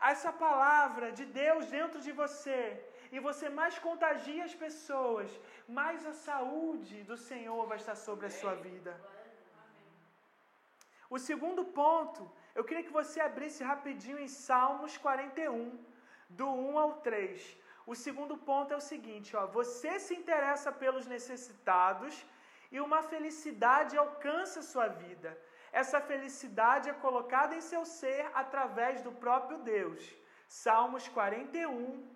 essa 0.00 0.32
palavra 0.32 1.10
de 1.12 1.24
Deus 1.24 1.66
dentro 1.66 2.00
de 2.00 2.12
você, 2.12 2.60
e 3.10 3.18
você 3.18 3.48
mais 3.48 3.78
contagia 3.78 4.44
as 4.44 4.54
pessoas, 4.54 5.30
mais 5.66 6.06
a 6.06 6.12
saúde 6.12 7.02
do 7.04 7.16
Senhor 7.16 7.66
vai 7.66 7.78
estar 7.78 7.96
sobre 7.96 8.26
a 8.26 8.30
sua 8.30 8.54
vida. 8.54 8.92
O 11.10 11.18
segundo 11.18 11.64
ponto, 11.80 12.30
eu 12.54 12.64
queria 12.64 12.86
que 12.86 12.98
você 13.00 13.18
abrisse 13.20 13.64
rapidinho 13.72 14.18
em 14.18 14.28
Salmos 14.28 14.96
41, 14.98 15.78
do 16.28 16.46
1 16.46 16.78
ao 16.78 16.92
3. 17.00 17.56
O 17.86 17.94
segundo 17.94 18.36
ponto 18.36 18.74
é 18.74 18.76
o 18.76 18.88
seguinte, 18.92 19.34
ó, 19.34 19.46
você 19.46 19.98
se 19.98 20.14
interessa 20.14 20.70
pelos 20.70 21.06
necessitados 21.06 22.14
e 22.70 22.78
uma 22.86 23.02
felicidade 23.02 23.96
alcança 23.96 24.60
sua 24.60 24.88
vida. 24.88 25.30
Essa 25.72 26.00
felicidade 26.00 26.90
é 26.90 26.92
colocada 26.92 27.54
em 27.54 27.62
seu 27.62 27.84
ser 27.84 28.30
através 28.34 29.00
do 29.00 29.12
próprio 29.12 29.58
Deus. 29.58 30.02
Salmos 30.46 31.08
41, 31.08 32.06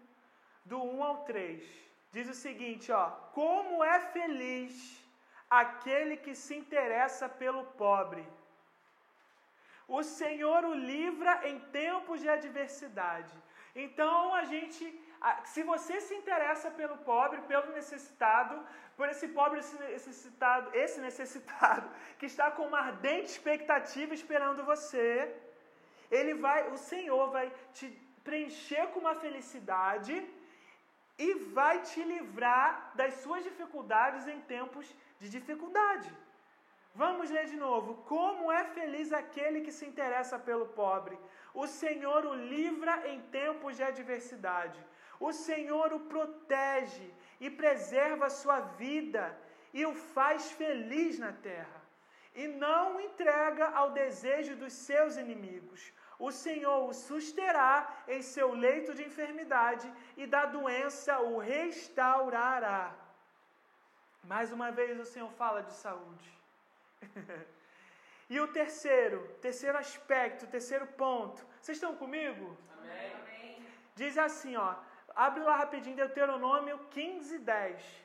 do 0.64 0.82
1 0.82 1.04
ao 1.04 1.16
3. 1.24 1.64
Diz 2.10 2.28
o 2.28 2.34
seguinte, 2.34 2.92
ó: 2.92 3.10
Como 3.40 3.82
é 3.82 3.98
feliz 4.00 5.02
aquele 5.48 6.16
que 6.16 6.34
se 6.34 6.54
interessa 6.54 7.28
pelo 7.28 7.64
pobre. 7.84 8.26
O 9.88 10.02
Senhor 10.02 10.64
o 10.64 10.74
livra 10.74 11.40
em 11.48 11.58
tempos 11.80 12.20
de 12.20 12.28
adversidade. 12.28 13.34
Então 13.74 14.34
a 14.34 14.44
gente 14.44 14.84
se 15.44 15.62
você 15.62 16.00
se 16.00 16.14
interessa 16.14 16.68
pelo 16.70 16.96
pobre, 16.98 17.40
pelo 17.42 17.72
necessitado, 17.72 18.54
por 18.96 19.08
esse 19.08 19.28
pobre 19.28 19.60
esse 19.60 19.76
necessitado, 19.78 20.70
esse 20.74 21.00
necessitado 21.00 21.88
que 22.18 22.26
está 22.26 22.50
com 22.50 22.66
uma 22.66 22.80
ardente 22.90 23.30
expectativa 23.34 24.14
esperando 24.14 24.64
você, 24.64 25.34
ele 26.10 26.34
vai, 26.34 26.70
o 26.70 26.76
Senhor 26.76 27.30
vai 27.30 27.52
te 27.72 27.86
preencher 28.24 28.88
com 28.88 29.00
uma 29.00 29.14
felicidade 29.14 30.14
e 31.18 31.34
vai 31.58 31.80
te 31.82 32.02
livrar 32.02 32.92
das 32.94 33.14
suas 33.22 33.42
dificuldades 33.44 34.26
em 34.26 34.40
tempos 34.40 34.86
de 35.20 35.28
dificuldade. 35.28 36.10
Vamos 36.94 37.30
ler 37.30 37.46
de 37.46 37.56
novo. 37.56 37.94
Como 38.04 38.52
é 38.52 38.64
feliz 38.64 39.12
aquele 39.12 39.62
que 39.62 39.72
se 39.72 39.86
interessa 39.86 40.38
pelo 40.38 40.66
pobre. 40.66 41.18
O 41.54 41.66
Senhor 41.66 42.26
o 42.26 42.34
livra 42.34 43.08
em 43.08 43.20
tempos 43.38 43.76
de 43.76 43.82
adversidade. 43.82 44.78
O 45.18 45.32
Senhor 45.32 45.92
o 45.92 46.00
protege 46.00 47.12
e 47.40 47.48
preserva 47.50 48.26
a 48.26 48.30
sua 48.30 48.60
vida 48.60 49.24
e 49.72 49.86
o 49.86 49.94
faz 49.94 50.50
feliz 50.52 51.18
na 51.18 51.32
terra. 51.32 51.80
E 52.34 52.46
não 52.48 52.96
o 52.96 53.00
entrega 53.00 53.68
ao 53.68 53.90
desejo 53.90 54.56
dos 54.56 54.72
seus 54.72 55.16
inimigos. 55.16 55.92
O 56.18 56.30
Senhor 56.30 56.88
o 56.88 56.92
susterá 56.92 58.04
em 58.06 58.22
seu 58.22 58.52
leito 58.52 58.94
de 58.94 59.04
enfermidade 59.04 59.92
e 60.16 60.26
da 60.26 60.44
doença 60.46 61.20
o 61.20 61.38
restaurará. 61.38 62.94
Mais 64.24 64.52
uma 64.52 64.70
vez 64.70 64.98
o 65.00 65.04
Senhor 65.04 65.30
fala 65.32 65.62
de 65.62 65.72
saúde. 65.72 66.41
e 68.34 68.40
o 68.40 68.46
terceiro, 68.58 69.18
terceiro 69.46 69.78
aspecto, 69.78 70.46
terceiro 70.46 70.86
ponto. 71.02 71.44
Vocês 71.60 71.76
estão 71.76 71.94
comigo? 72.02 72.56
Amém. 72.78 73.66
Diz 73.94 74.16
assim, 74.18 74.56
ó. 74.56 74.74
Abre 75.14 75.42
lá 75.42 75.56
rapidinho 75.56 75.96
Deuteronômio 75.96 76.78
15, 76.90 77.38
10. 77.38 78.02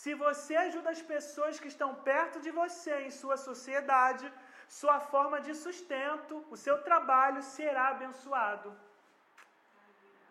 Se 0.00 0.12
você 0.14 0.54
ajuda 0.56 0.90
as 0.90 1.02
pessoas 1.12 1.60
que 1.60 1.68
estão 1.74 1.90
perto 2.10 2.40
de 2.40 2.50
você 2.50 2.94
em 3.02 3.12
sua 3.20 3.36
sociedade, 3.36 4.26
sua 4.68 4.98
forma 5.12 5.40
de 5.40 5.54
sustento, 5.54 6.44
o 6.50 6.56
seu 6.56 6.76
trabalho 6.88 7.42
será 7.42 7.88
abençoado. 7.88 8.76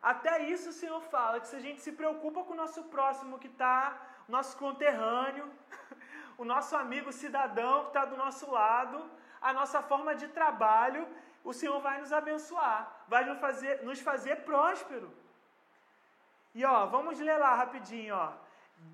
Até 0.02 0.34
isso 0.54 0.70
o 0.70 0.78
Senhor 0.82 1.02
fala, 1.02 1.40
que 1.40 1.48
se 1.48 1.56
a 1.56 1.64
gente 1.68 1.82
se 1.82 1.92
preocupa 1.92 2.44
com 2.44 2.54
o 2.54 2.62
nosso 2.64 2.84
próximo 2.96 3.40
que 3.40 3.48
está, 3.48 3.78
nosso 4.28 4.56
conterrâneo, 4.58 5.48
o 6.38 6.46
nosso 6.46 6.76
amigo 6.76 7.12
cidadão 7.12 7.84
que 7.84 7.88
está 7.90 8.06
do 8.06 8.18
nosso 8.18 8.50
lado, 8.52 9.10
a 9.42 9.54
nossa 9.54 9.82
forma 9.82 10.16
de 10.16 10.28
trabalho, 10.30 11.08
o 11.44 11.54
Senhor 11.54 11.80
vai 11.80 12.00
nos 12.00 12.12
abençoar, 12.12 13.06
vai 13.08 13.24
nos 13.26 13.40
fazer, 13.40 13.84
nos 13.84 14.00
fazer 14.00 14.38
próspero. 14.38 15.12
E 16.54 16.64
ó, 16.66 16.86
vamos 16.88 17.20
ler 17.20 17.38
lá 17.38 17.54
rapidinho, 17.56 18.16
ó. 18.16 18.34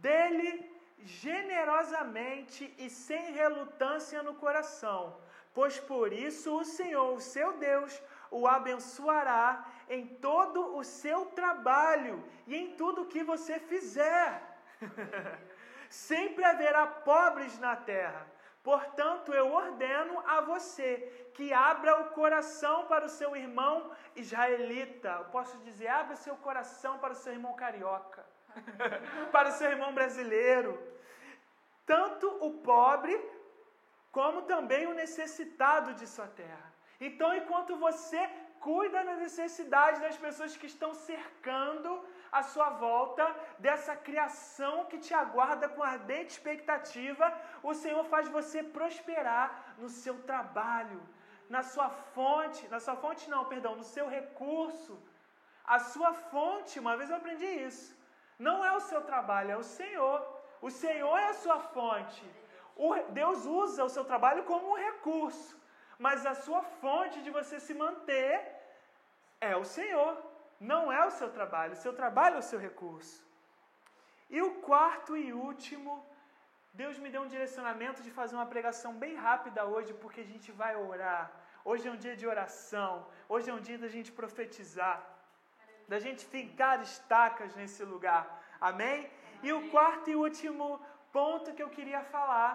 Dele 0.04 0.70
generosamente 1.04 2.74
e 2.78 2.90
sem 2.90 3.32
relutância 3.32 4.22
no 4.22 4.36
coração, 4.36 5.18
pois 5.54 5.80
por 5.80 6.14
isso 6.14 6.60
o 6.60 6.66
Senhor, 6.66 7.14
o 7.14 7.22
seu 7.22 7.58
Deus, 7.58 8.02
o 8.30 8.48
abençoará 8.48 9.66
em 9.90 10.06
todo 10.08 10.76
o 10.76 10.84
seu 10.84 11.26
trabalho 11.28 12.24
e 12.48 12.56
em 12.56 12.76
tudo 12.76 13.06
que 13.06 13.24
você 13.24 13.60
fizer. 13.60 14.42
Sempre 15.92 16.46
haverá 16.46 16.88
pobres 16.88 17.60
na 17.60 17.76
terra. 17.76 18.26
Portanto, 18.64 19.34
eu 19.34 19.52
ordeno 19.52 20.24
a 20.26 20.40
você 20.40 21.30
que 21.34 21.52
abra 21.52 22.00
o 22.02 22.10
coração 22.12 22.86
para 22.86 23.06
o 23.06 23.10
seu 23.10 23.36
irmão 23.36 23.92
israelita. 24.16 25.10
Eu 25.10 25.26
posso 25.26 25.58
dizer, 25.60 25.88
abra 25.88 26.16
seu 26.16 26.36
coração 26.38 26.98
para 27.00 27.12
o 27.12 27.16
seu 27.16 27.34
irmão 27.34 27.56
carioca, 27.56 28.26
para 29.34 29.50
o 29.50 29.52
seu 29.52 29.70
irmão 29.70 29.94
brasileiro. 29.94 30.72
Tanto 31.86 32.28
o 32.48 32.52
pobre 32.62 33.16
como 34.12 34.44
também 34.44 34.88
o 34.88 34.94
necessitado 34.94 35.94
de 35.96 36.08
sua 36.08 36.28
terra. 36.28 36.72
Então, 37.02 37.34
enquanto 37.36 37.76
você 37.76 38.30
cuida 38.62 39.04
da 39.04 39.16
necessidade 39.16 40.00
das 40.00 40.18
pessoas 40.18 40.56
que 40.56 40.68
estão 40.68 40.94
cercando 40.94 41.90
à 42.32 42.42
sua 42.44 42.70
volta, 42.70 43.26
dessa 43.60 43.96
criação 44.08 44.86
que 44.86 44.98
te 45.06 45.14
aguarda 45.14 45.68
com 45.70 45.84
ardente 45.84 46.32
expectativa, 46.32 47.26
o 47.62 47.74
Senhor 47.74 48.04
faz 48.06 48.28
você 48.30 48.64
prosperar 48.64 49.76
no 49.78 49.90
seu 49.90 50.16
trabalho, 50.24 51.02
na 51.50 51.62
sua 51.62 51.90
fonte, 51.90 52.68
na 52.70 52.80
sua 52.80 52.96
fonte 52.96 53.30
não, 53.30 53.44
perdão, 53.46 53.76
no 53.76 53.84
seu 53.84 54.08
recurso. 54.08 54.94
A 55.66 55.80
sua 55.80 56.14
fonte, 56.14 56.80
uma 56.80 56.96
vez 56.98 57.10
eu 57.10 57.18
aprendi 57.18 57.46
isso, 57.46 57.90
não 58.40 58.64
é 58.66 58.72
o 58.76 58.86
seu 58.90 59.02
trabalho, 59.02 59.52
é 59.52 59.58
o 59.58 59.70
Senhor. 59.80 60.20
O 60.62 60.70
Senhor 60.70 61.18
é 61.18 61.28
a 61.30 61.34
sua 61.34 61.60
fonte. 61.60 62.24
O 62.76 62.96
Deus 63.20 63.46
usa 63.46 63.84
o 63.84 63.90
seu 63.90 64.06
trabalho 64.06 64.44
como 64.44 64.72
um 64.72 64.78
recurso. 64.88 65.60
mas 66.06 66.26
a 66.26 66.34
sua 66.34 66.62
fonte 66.82 67.18
de 67.26 67.30
você 67.36 67.60
se 67.60 67.74
manter 67.82 68.36
é 69.50 69.56
o 69.56 69.64
Senhor, 69.64 70.14
não 70.70 70.82
é 71.00 71.02
o 71.10 71.14
seu 71.20 71.30
trabalho. 71.38 71.74
O 71.74 71.82
seu 71.84 71.94
trabalho 72.00 72.36
é 72.36 72.40
o 72.44 72.50
seu 72.52 72.60
recurso. 72.68 73.18
E 74.36 74.40
o 74.48 74.52
quarto 74.68 75.18
e 75.18 75.34
último, 75.34 75.94
Deus 76.82 76.98
me 77.04 77.10
deu 77.14 77.22
um 77.24 77.32
direcionamento 77.36 78.04
de 78.06 78.12
fazer 78.20 78.36
uma 78.40 78.50
pregação 78.54 78.92
bem 79.04 79.16
rápida 79.28 79.66
hoje, 79.74 79.92
porque 80.02 80.22
a 80.22 80.30
gente 80.34 80.50
vai 80.62 80.74
orar. 80.76 81.24
Hoje 81.66 81.88
é 81.88 81.92
um 81.92 82.02
dia 82.06 82.16
de 82.16 82.26
oração, 82.34 82.92
hoje 83.28 83.50
é 83.50 83.54
um 83.54 83.64
dia 83.68 83.80
da 83.84 83.90
gente 83.96 84.12
profetizar, 84.20 84.98
da 85.88 86.00
gente 86.06 86.24
ficar 86.36 86.76
estacas 86.82 87.56
nesse 87.60 87.84
lugar. 87.84 88.24
Amém? 88.70 89.10
E 89.44 89.52
o 89.58 89.70
quarto 89.74 90.10
e 90.10 90.16
último 90.16 90.68
ponto 91.18 91.54
que 91.56 91.64
eu 91.66 91.70
queria 91.78 92.02
falar, 92.16 92.54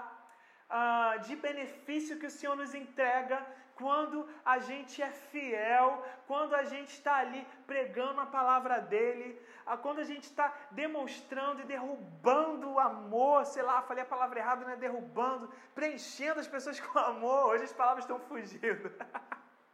uh, 0.79 1.21
de 1.27 1.37
benefício 1.37 2.19
que 2.21 2.27
o 2.27 2.37
Senhor 2.39 2.57
nos 2.57 2.75
entrega 2.83 3.45
quando 3.77 4.27
a 4.45 4.59
gente 4.59 5.03
é 5.03 5.11
fiel, 5.11 6.05
quando 6.27 6.55
a 6.55 6.65
gente 6.65 6.93
está 6.99 7.17
ali 7.17 7.47
pregando 7.67 8.21
a 8.21 8.27
palavra 8.27 8.81
dele, 8.81 9.39
quando 9.83 10.01
a 10.01 10.05
gente 10.05 10.25
está 10.25 10.53
demonstrando 10.71 11.61
e 11.61 11.65
derrubando 11.65 12.71
o 12.71 12.79
amor, 12.79 13.45
sei 13.45 13.63
lá, 13.63 13.83
falei 13.83 14.03
a 14.03 14.13
palavra 14.15 14.41
errada, 14.41 14.65
né? 14.65 14.77
Derrubando, 14.77 15.53
preenchendo 15.75 16.41
as 16.41 16.49
pessoas 16.49 16.81
com 16.87 16.99
amor. 16.99 17.49
Hoje 17.51 17.65
as 17.65 17.73
palavras 17.73 18.05
estão 18.05 18.19
fugindo. 18.21 18.91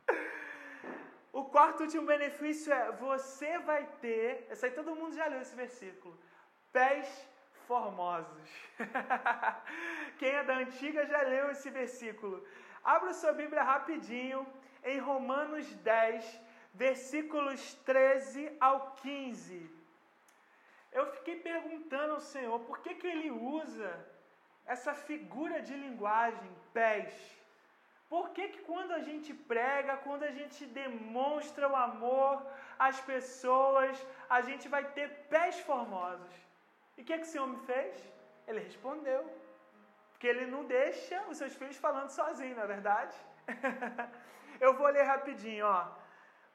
o 1.33 1.45
quarto 1.45 1.85
último 1.85 2.07
benefício 2.07 2.73
é 2.73 2.91
você 2.93 3.59
vai 3.61 3.85
ter, 4.01 4.47
essa 4.51 4.67
aí 4.67 4.73
todo 4.73 4.97
mundo 4.97 5.15
já 5.15 5.27
leu 5.27 5.41
esse 5.41 5.55
versículo, 5.55 6.19
pés 6.73 7.07
formosos. 7.69 8.49
Quem 10.19 10.31
é 10.31 10.43
da 10.43 10.57
antiga 10.57 11.07
já 11.07 11.23
leu 11.23 11.51
esse 11.53 11.71
versículo. 11.71 12.45
Abra 12.85 13.12
sua 13.14 13.33
Bíblia 13.33 13.62
rapidinho 13.62 14.47
em 14.83 14.99
Romanos 14.99 15.66
10, 15.77 16.40
versículos 16.75 17.75
13 17.85 18.57
ao 18.61 18.92
15. 19.03 19.71
Eu 20.90 21.07
fiquei 21.12 21.37
perguntando 21.37 22.14
ao 22.14 22.21
Senhor 22.21 22.59
por 22.61 22.81
que, 22.81 22.95
que 22.95 23.07
ele 23.07 23.31
usa 23.31 23.90
essa 24.66 24.95
figura 24.95 25.62
de 25.62 25.75
linguagem, 25.75 26.51
pés. 26.73 27.14
Por 28.09 28.31
que, 28.31 28.49
que 28.49 28.62
quando 28.62 28.92
a 28.92 29.01
gente 29.01 29.33
prega, 29.33 29.97
quando 29.97 30.25
a 30.25 30.33
gente 30.33 30.66
demonstra 30.66 31.68
o 31.68 31.77
amor 31.77 32.45
às 32.79 33.01
pessoas, 33.01 33.97
a 34.29 34.40
gente 34.42 34.68
vai 34.68 34.85
ter 34.90 35.09
pés 35.31 35.61
formosos? 35.61 36.35
E 36.97 37.03
o 37.03 37.05
que, 37.05 37.12
é 37.12 37.18
que 37.18 37.25
esse 37.25 37.38
homem 37.38 37.59
fez? 37.61 37.95
Ele 38.47 38.61
respondeu. 38.61 39.23
Porque 40.23 40.37
ele 40.37 40.47
não 40.47 40.65
deixa 40.65 41.21
os 41.29 41.37
seus 41.37 41.53
filhos 41.61 41.77
falando 41.85 42.11
sozinho, 42.11 42.55
não 42.55 42.63
é 42.63 42.67
verdade? 42.69 43.17
Eu 44.65 44.73
vou 44.79 44.87
ler 44.87 45.03
rapidinho, 45.03 45.67
ó. 45.67 45.81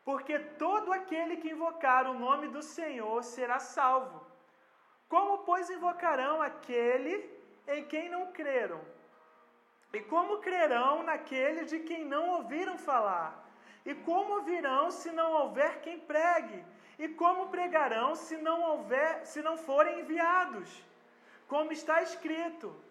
Porque 0.06 0.40
todo 0.64 0.94
aquele 0.94 1.36
que 1.36 1.50
invocar 1.50 2.10
o 2.10 2.14
nome 2.18 2.48
do 2.48 2.62
Senhor 2.62 3.22
será 3.26 3.60
salvo. 3.60 4.26
Como, 5.10 5.40
pois, 5.40 5.70
invocarão 5.70 6.42
aquele 6.42 7.16
em 7.68 7.84
quem 7.84 8.08
não 8.08 8.32
creram? 8.32 8.80
E 9.92 10.00
como 10.14 10.40
crerão 10.48 11.04
naquele 11.04 11.66
de 11.66 11.80
quem 11.80 12.06
não 12.06 12.24
ouviram 12.38 12.78
falar? 12.78 13.32
E 13.86 13.94
como 13.94 14.36
ouvirão 14.36 14.90
se 14.92 15.12
não 15.12 15.30
houver 15.42 15.82
quem 15.82 16.00
pregue? 16.00 16.64
E 16.98 17.10
como 17.10 17.50
pregarão 17.50 18.16
se 18.16 18.38
não 18.38 18.62
houver, 18.62 19.26
se 19.26 19.42
não 19.42 19.58
forem 19.58 20.00
enviados? 20.00 20.82
Como 21.50 21.74
está 21.74 22.02
escrito: 22.02 22.87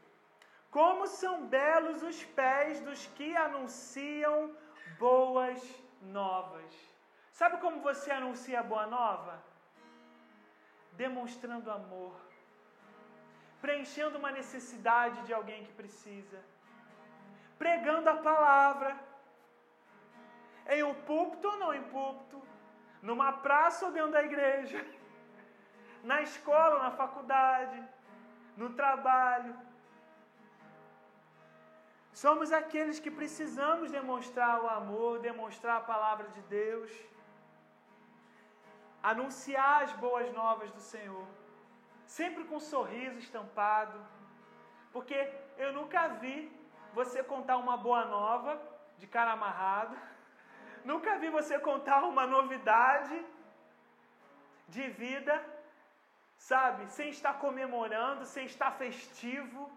Como 0.71 1.07
são 1.07 1.47
belos 1.47 2.03
os 2.03 2.23
pés 2.25 2.81
dos 2.81 3.07
que 3.07 3.37
anunciam 3.37 4.55
boas 4.99 5.61
novas. 6.03 6.73
Sabe 7.33 7.59
como 7.59 7.81
você 7.81 8.11
anuncia 8.11 8.61
a 8.61 8.63
boa 8.63 8.87
nova? 8.87 9.43
Demonstrando 10.93 11.71
amor, 11.71 12.15
preenchendo 13.61 14.19
uma 14.19 14.31
necessidade 14.31 15.23
de 15.27 15.35
alguém 15.35 15.65
que 15.65 15.73
precisa, 15.73 16.43
pregando 17.59 18.09
a 18.09 18.17
palavra, 18.17 18.99
em 20.69 20.83
um 20.83 20.95
púlpito 20.95 21.47
ou 21.49 21.59
não 21.59 21.75
em 21.75 21.83
púlpito, 21.85 22.43
numa 23.03 23.33
praça 23.33 23.87
ou 23.87 23.93
dentro 23.93 24.13
da 24.13 24.25
igreja, 24.25 24.85
na 26.03 26.23
escola, 26.23 26.83
na 26.83 26.91
faculdade, 26.91 27.83
no 28.57 28.71
trabalho. 28.71 29.55
Somos 32.23 32.51
aqueles 32.51 32.99
que 33.05 33.11
precisamos 33.11 33.91
demonstrar 33.97 34.55
o 34.65 34.69
amor, 34.69 35.19
demonstrar 35.19 35.77
a 35.77 35.89
palavra 35.93 36.29
de 36.37 36.43
Deus, 36.59 36.91
anunciar 39.11 39.83
as 39.83 39.93
boas 40.05 40.29
novas 40.33 40.71
do 40.77 40.81
Senhor, 40.93 41.27
sempre 42.07 42.45
com 42.45 42.57
um 42.57 42.67
sorriso 42.75 43.19
estampado, 43.19 43.99
porque 44.95 45.19
eu 45.59 45.75
nunca 45.75 46.09
vi 46.23 46.37
você 46.95 47.23
contar 47.23 47.59
uma 47.59 47.77
boa 47.77 48.07
nova 48.07 48.53
de 48.97 49.07
cara 49.07 49.33
amarrado. 49.33 49.95
Nunca 50.91 51.19
vi 51.23 51.29
você 51.39 51.59
contar 51.59 52.01
uma 52.13 52.27
novidade 52.27 53.17
de 54.75 54.85
vida, 55.03 55.35
sabe? 56.51 56.87
Sem 56.99 57.09
estar 57.11 57.35
comemorando, 57.45 58.25
sem 58.25 58.47
estar 58.47 58.71
festivo. 58.85 59.71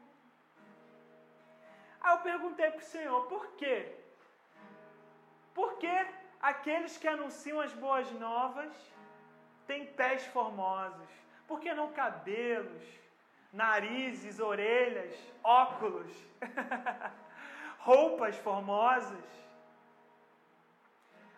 Aí 2.01 2.13
eu 2.13 2.19
perguntei 2.19 2.69
para 2.71 2.79
o 2.79 2.91
Senhor, 2.95 3.25
por 3.27 3.45
quê? 3.59 3.95
Por 5.53 5.77
que 5.77 6.07
aqueles 6.41 6.97
que 6.97 7.07
anunciam 7.07 7.59
as 7.59 7.73
boas 7.73 8.09
novas 8.13 8.73
têm 9.67 9.85
pés 9.85 10.25
formosos? 10.27 11.09
Por 11.47 11.59
que 11.59 11.73
não 11.73 11.91
cabelos, 11.91 12.83
narizes, 13.51 14.39
orelhas, 14.39 15.13
óculos, 15.43 16.11
roupas 17.79 18.37
formosas? 18.37 19.25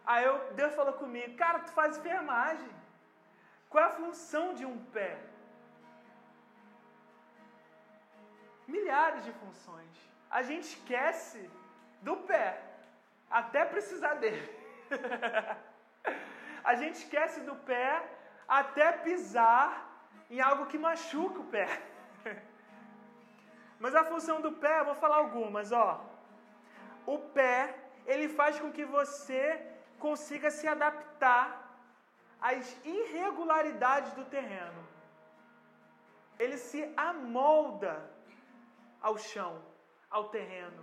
Aí 0.06 0.24
eu, 0.26 0.54
Deus 0.54 0.74
falou 0.76 0.94
comigo, 0.94 1.36
cara, 1.38 1.60
tu 1.60 1.72
faz 1.72 1.98
enfermagem. 1.98 2.70
Qual 3.70 3.84
é 3.84 3.88
a 3.88 3.92
função 3.92 4.54
de 4.54 4.66
um 4.66 4.78
pé? 4.86 5.18
Milhares 8.68 9.24
de 9.24 9.32
funções. 9.32 10.11
A 10.38 10.42
gente 10.50 10.66
esquece 10.74 11.40
do 12.02 12.16
pé, 12.30 12.48
até 13.30 13.62
precisar 13.74 14.14
dele. 14.24 14.48
a 16.72 16.76
gente 16.82 16.96
esquece 17.04 17.42
do 17.50 17.56
pé 17.72 17.90
até 18.48 18.92
pisar 19.08 19.70
em 20.30 20.40
algo 20.50 20.68
que 20.72 20.78
machuca 20.78 21.40
o 21.42 21.50
pé. 21.56 21.68
Mas 23.84 23.96
a 23.96 24.04
função 24.12 24.40
do 24.46 24.52
pé, 24.64 24.84
vou 24.84 24.96
falar 25.04 25.18
algumas, 25.18 25.72
ó. 25.72 25.90
O 27.06 27.18
pé, 27.38 27.58
ele 28.06 28.28
faz 28.30 28.60
com 28.60 28.72
que 28.72 28.86
você 28.86 29.44
consiga 30.00 30.50
se 30.50 30.68
adaptar 30.68 31.46
às 32.42 32.66
irregularidades 32.86 34.14
do 34.14 34.26
terreno. 34.26 34.82
Ele 36.40 36.58
se 36.58 36.82
amolda 36.96 37.94
ao 39.02 39.18
chão, 39.18 39.54
ao 40.12 40.24
terreno. 40.36 40.82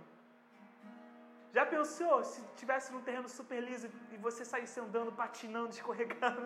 Já 1.55 1.65
pensou 1.75 2.15
se 2.31 2.39
tivesse 2.59 2.91
num 2.93 3.03
terreno 3.07 3.29
super 3.37 3.59
liso 3.69 3.87
e 4.13 4.17
você 4.27 4.43
saísse 4.51 4.77
andando, 4.85 5.11
patinando, 5.21 5.71
escorregando? 5.77 6.45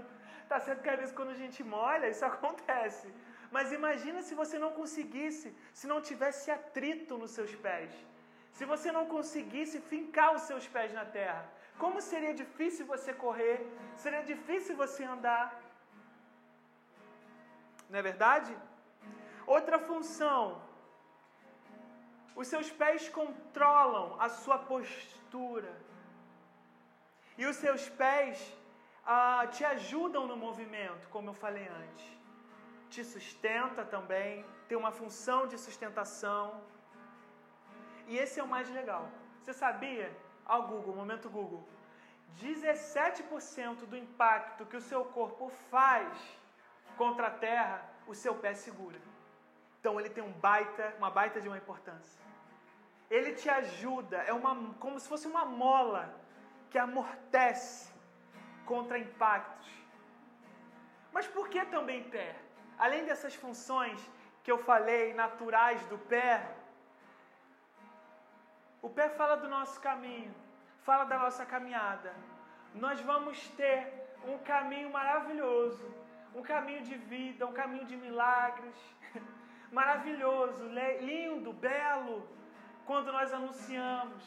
Tá 0.51 0.59
certo 0.65 0.83
que 0.83 0.91
às 0.93 0.99
vezes 1.01 1.15
quando 1.19 1.33
a 1.35 1.41
gente 1.43 1.61
molha, 1.75 2.09
isso 2.13 2.25
acontece. 2.33 3.07
Mas 3.55 3.71
imagina 3.79 4.21
se 4.27 4.35
você 4.41 4.57
não 4.63 4.71
conseguisse, 4.79 5.47
se 5.79 5.85
não 5.91 5.99
tivesse 6.09 6.49
atrito 6.57 7.17
nos 7.17 7.31
seus 7.37 7.53
pés. 7.65 7.91
Se 8.57 8.65
você 8.71 8.91
não 8.97 9.05
conseguisse 9.15 9.77
fincar 9.91 10.29
os 10.37 10.43
seus 10.49 10.65
pés 10.75 10.91
na 10.99 11.05
terra. 11.19 11.43
Como 11.83 12.01
seria 12.09 12.33
difícil 12.41 12.85
você 12.93 13.11
correr? 13.25 13.57
Seria 14.03 14.23
difícil 14.33 14.75
você 14.83 15.03
andar? 15.15 15.45
Não 17.89 17.99
é 17.99 18.03
verdade? 18.11 18.51
Outra 19.55 19.79
função. 19.89 20.43
Os 22.35 22.47
seus 22.47 22.69
pés 22.71 23.09
controlam 23.09 24.19
a 24.19 24.27
sua 24.29 24.57
postura. 24.57 25.73
E 27.37 27.45
os 27.45 27.55
seus 27.55 27.89
pés 27.89 28.55
ah, 29.05 29.45
te 29.51 29.63
ajudam 29.65 30.27
no 30.27 30.37
movimento, 30.37 31.07
como 31.09 31.29
eu 31.29 31.33
falei 31.33 31.67
antes. 31.67 32.05
Te 32.89 33.03
sustenta 33.03 33.83
também, 33.83 34.45
tem 34.67 34.77
uma 34.77 34.91
função 34.91 35.47
de 35.47 35.57
sustentação. 35.57 36.61
E 38.07 38.17
esse 38.17 38.39
é 38.39 38.43
o 38.43 38.47
mais 38.47 38.69
legal. 38.69 39.09
Você 39.41 39.53
sabia? 39.53 40.11
Ao 40.45 40.67
Google, 40.67 40.95
momento 40.95 41.29
Google. 41.29 41.63
17% 42.41 43.85
do 43.85 43.95
impacto 43.95 44.65
que 44.65 44.77
o 44.77 44.81
seu 44.81 45.05
corpo 45.05 45.49
faz 45.69 46.17
contra 46.97 47.27
a 47.27 47.31
terra, 47.31 47.83
o 48.07 48.15
seu 48.15 48.35
pé 48.35 48.53
segura. 48.53 48.99
Então 49.83 49.99
ele 49.99 50.09
tem 50.09 50.23
um 50.23 50.35
baita, 50.43 50.83
uma 50.97 51.09
baita 51.09 51.41
de 51.41 51.49
uma 51.49 51.57
importância. 51.57 52.17
ele 53.15 53.31
te 53.39 53.49
ajuda, 53.49 54.17
é 54.31 54.31
uma, 54.31 54.51
como 54.83 54.97
se 54.97 55.09
fosse 55.09 55.27
uma 55.31 55.43
mola 55.43 56.03
que 56.69 56.77
amortece 56.77 57.91
contra 58.65 58.97
impactos. 58.97 59.69
Mas 61.11 61.27
por 61.27 61.49
que 61.49 61.65
também 61.65 61.99
pé? 62.15 62.29
Além 62.85 63.03
dessas 63.09 63.35
funções 63.35 63.99
que 64.41 64.49
eu 64.53 64.57
falei 64.69 65.13
naturais 65.13 65.85
do 65.87 65.97
pé, 66.13 66.31
o 68.81 68.89
pé 68.89 69.09
fala 69.09 69.35
do 69.35 69.49
nosso 69.49 69.77
caminho, 69.81 70.33
fala 70.87 71.03
da 71.03 71.19
nossa 71.25 71.45
caminhada. 71.45 72.15
Nós 72.73 73.01
vamos 73.01 73.49
ter 73.61 73.79
um 74.31 74.37
caminho 74.53 74.89
maravilhoso, 74.89 75.85
um 76.33 76.41
caminho 76.41 76.83
de 76.83 76.95
vida, 76.95 77.45
um 77.45 77.55
caminho 77.61 77.85
de 77.85 77.97
milagres, 77.97 78.77
maravilhoso, 79.79 80.63
lindo, 81.01 81.51
belo, 81.51 82.17
quando 82.85 83.11
nós 83.11 83.33
anunciamos. 83.33 84.23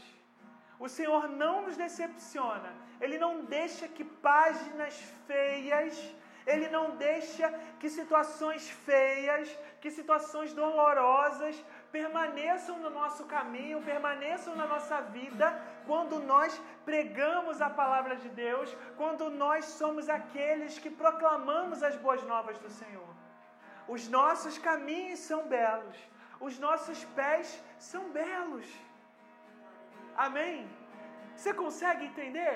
O 0.78 0.88
Senhor 0.88 1.28
não 1.28 1.62
nos 1.62 1.76
decepciona, 1.76 2.70
Ele 3.00 3.16
não 3.16 3.44
deixa 3.44 3.88
que 3.88 4.04
páginas 4.04 4.94
feias, 5.26 6.14
Ele 6.46 6.68
não 6.68 6.84
deixa 6.96 7.48
que 7.80 7.88
situações 7.88 8.68
feias, 8.68 9.48
que 9.80 9.90
situações 9.90 10.52
dolorosas 10.52 11.56
permaneçam 11.90 12.78
no 12.78 12.90
nosso 12.90 13.24
caminho, 13.24 13.80
permaneçam 13.82 14.54
na 14.54 14.66
nossa 14.66 15.00
vida, 15.18 15.46
quando 15.86 16.20
nós 16.20 16.60
pregamos 16.84 17.62
a 17.62 17.70
palavra 17.70 18.16
de 18.16 18.28
Deus, 18.28 18.76
quando 18.98 19.30
nós 19.30 19.64
somos 19.64 20.10
aqueles 20.10 20.78
que 20.78 20.90
proclamamos 20.90 21.82
as 21.82 21.96
boas 21.96 22.22
novas 22.24 22.58
do 22.58 22.68
Senhor. 22.68 23.15
Os 23.88 24.08
nossos 24.08 24.58
caminhos 24.58 25.20
são 25.20 25.46
belos, 25.48 25.96
os 26.40 26.58
nossos 26.58 27.04
pés 27.18 27.62
são 27.78 28.10
belos. 28.10 28.66
Amém? 30.16 30.68
Você 31.34 31.52
consegue 31.52 32.06
entender 32.06 32.54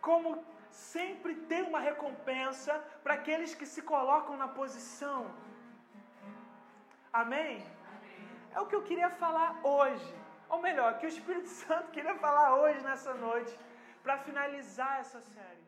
como 0.00 0.44
sempre 0.70 1.34
tem 1.50 1.62
uma 1.62 1.80
recompensa 1.80 2.72
para 3.02 3.14
aqueles 3.14 3.54
que 3.54 3.66
se 3.66 3.82
colocam 3.82 4.36
na 4.36 4.48
posição? 4.48 5.20
Amém? 7.12 7.64
É 8.54 8.60
o 8.60 8.66
que 8.66 8.76
eu 8.76 8.82
queria 8.82 9.10
falar 9.10 9.60
hoje. 9.62 10.14
Ou 10.48 10.60
melhor, 10.60 10.98
que 10.98 11.06
o 11.06 11.08
Espírito 11.08 11.48
Santo 11.62 11.90
queria 11.90 12.14
falar 12.16 12.54
hoje, 12.56 12.80
nessa 12.82 13.14
noite, 13.14 13.58
para 14.02 14.18
finalizar 14.18 15.00
essa 15.00 15.20
série. 15.20 15.59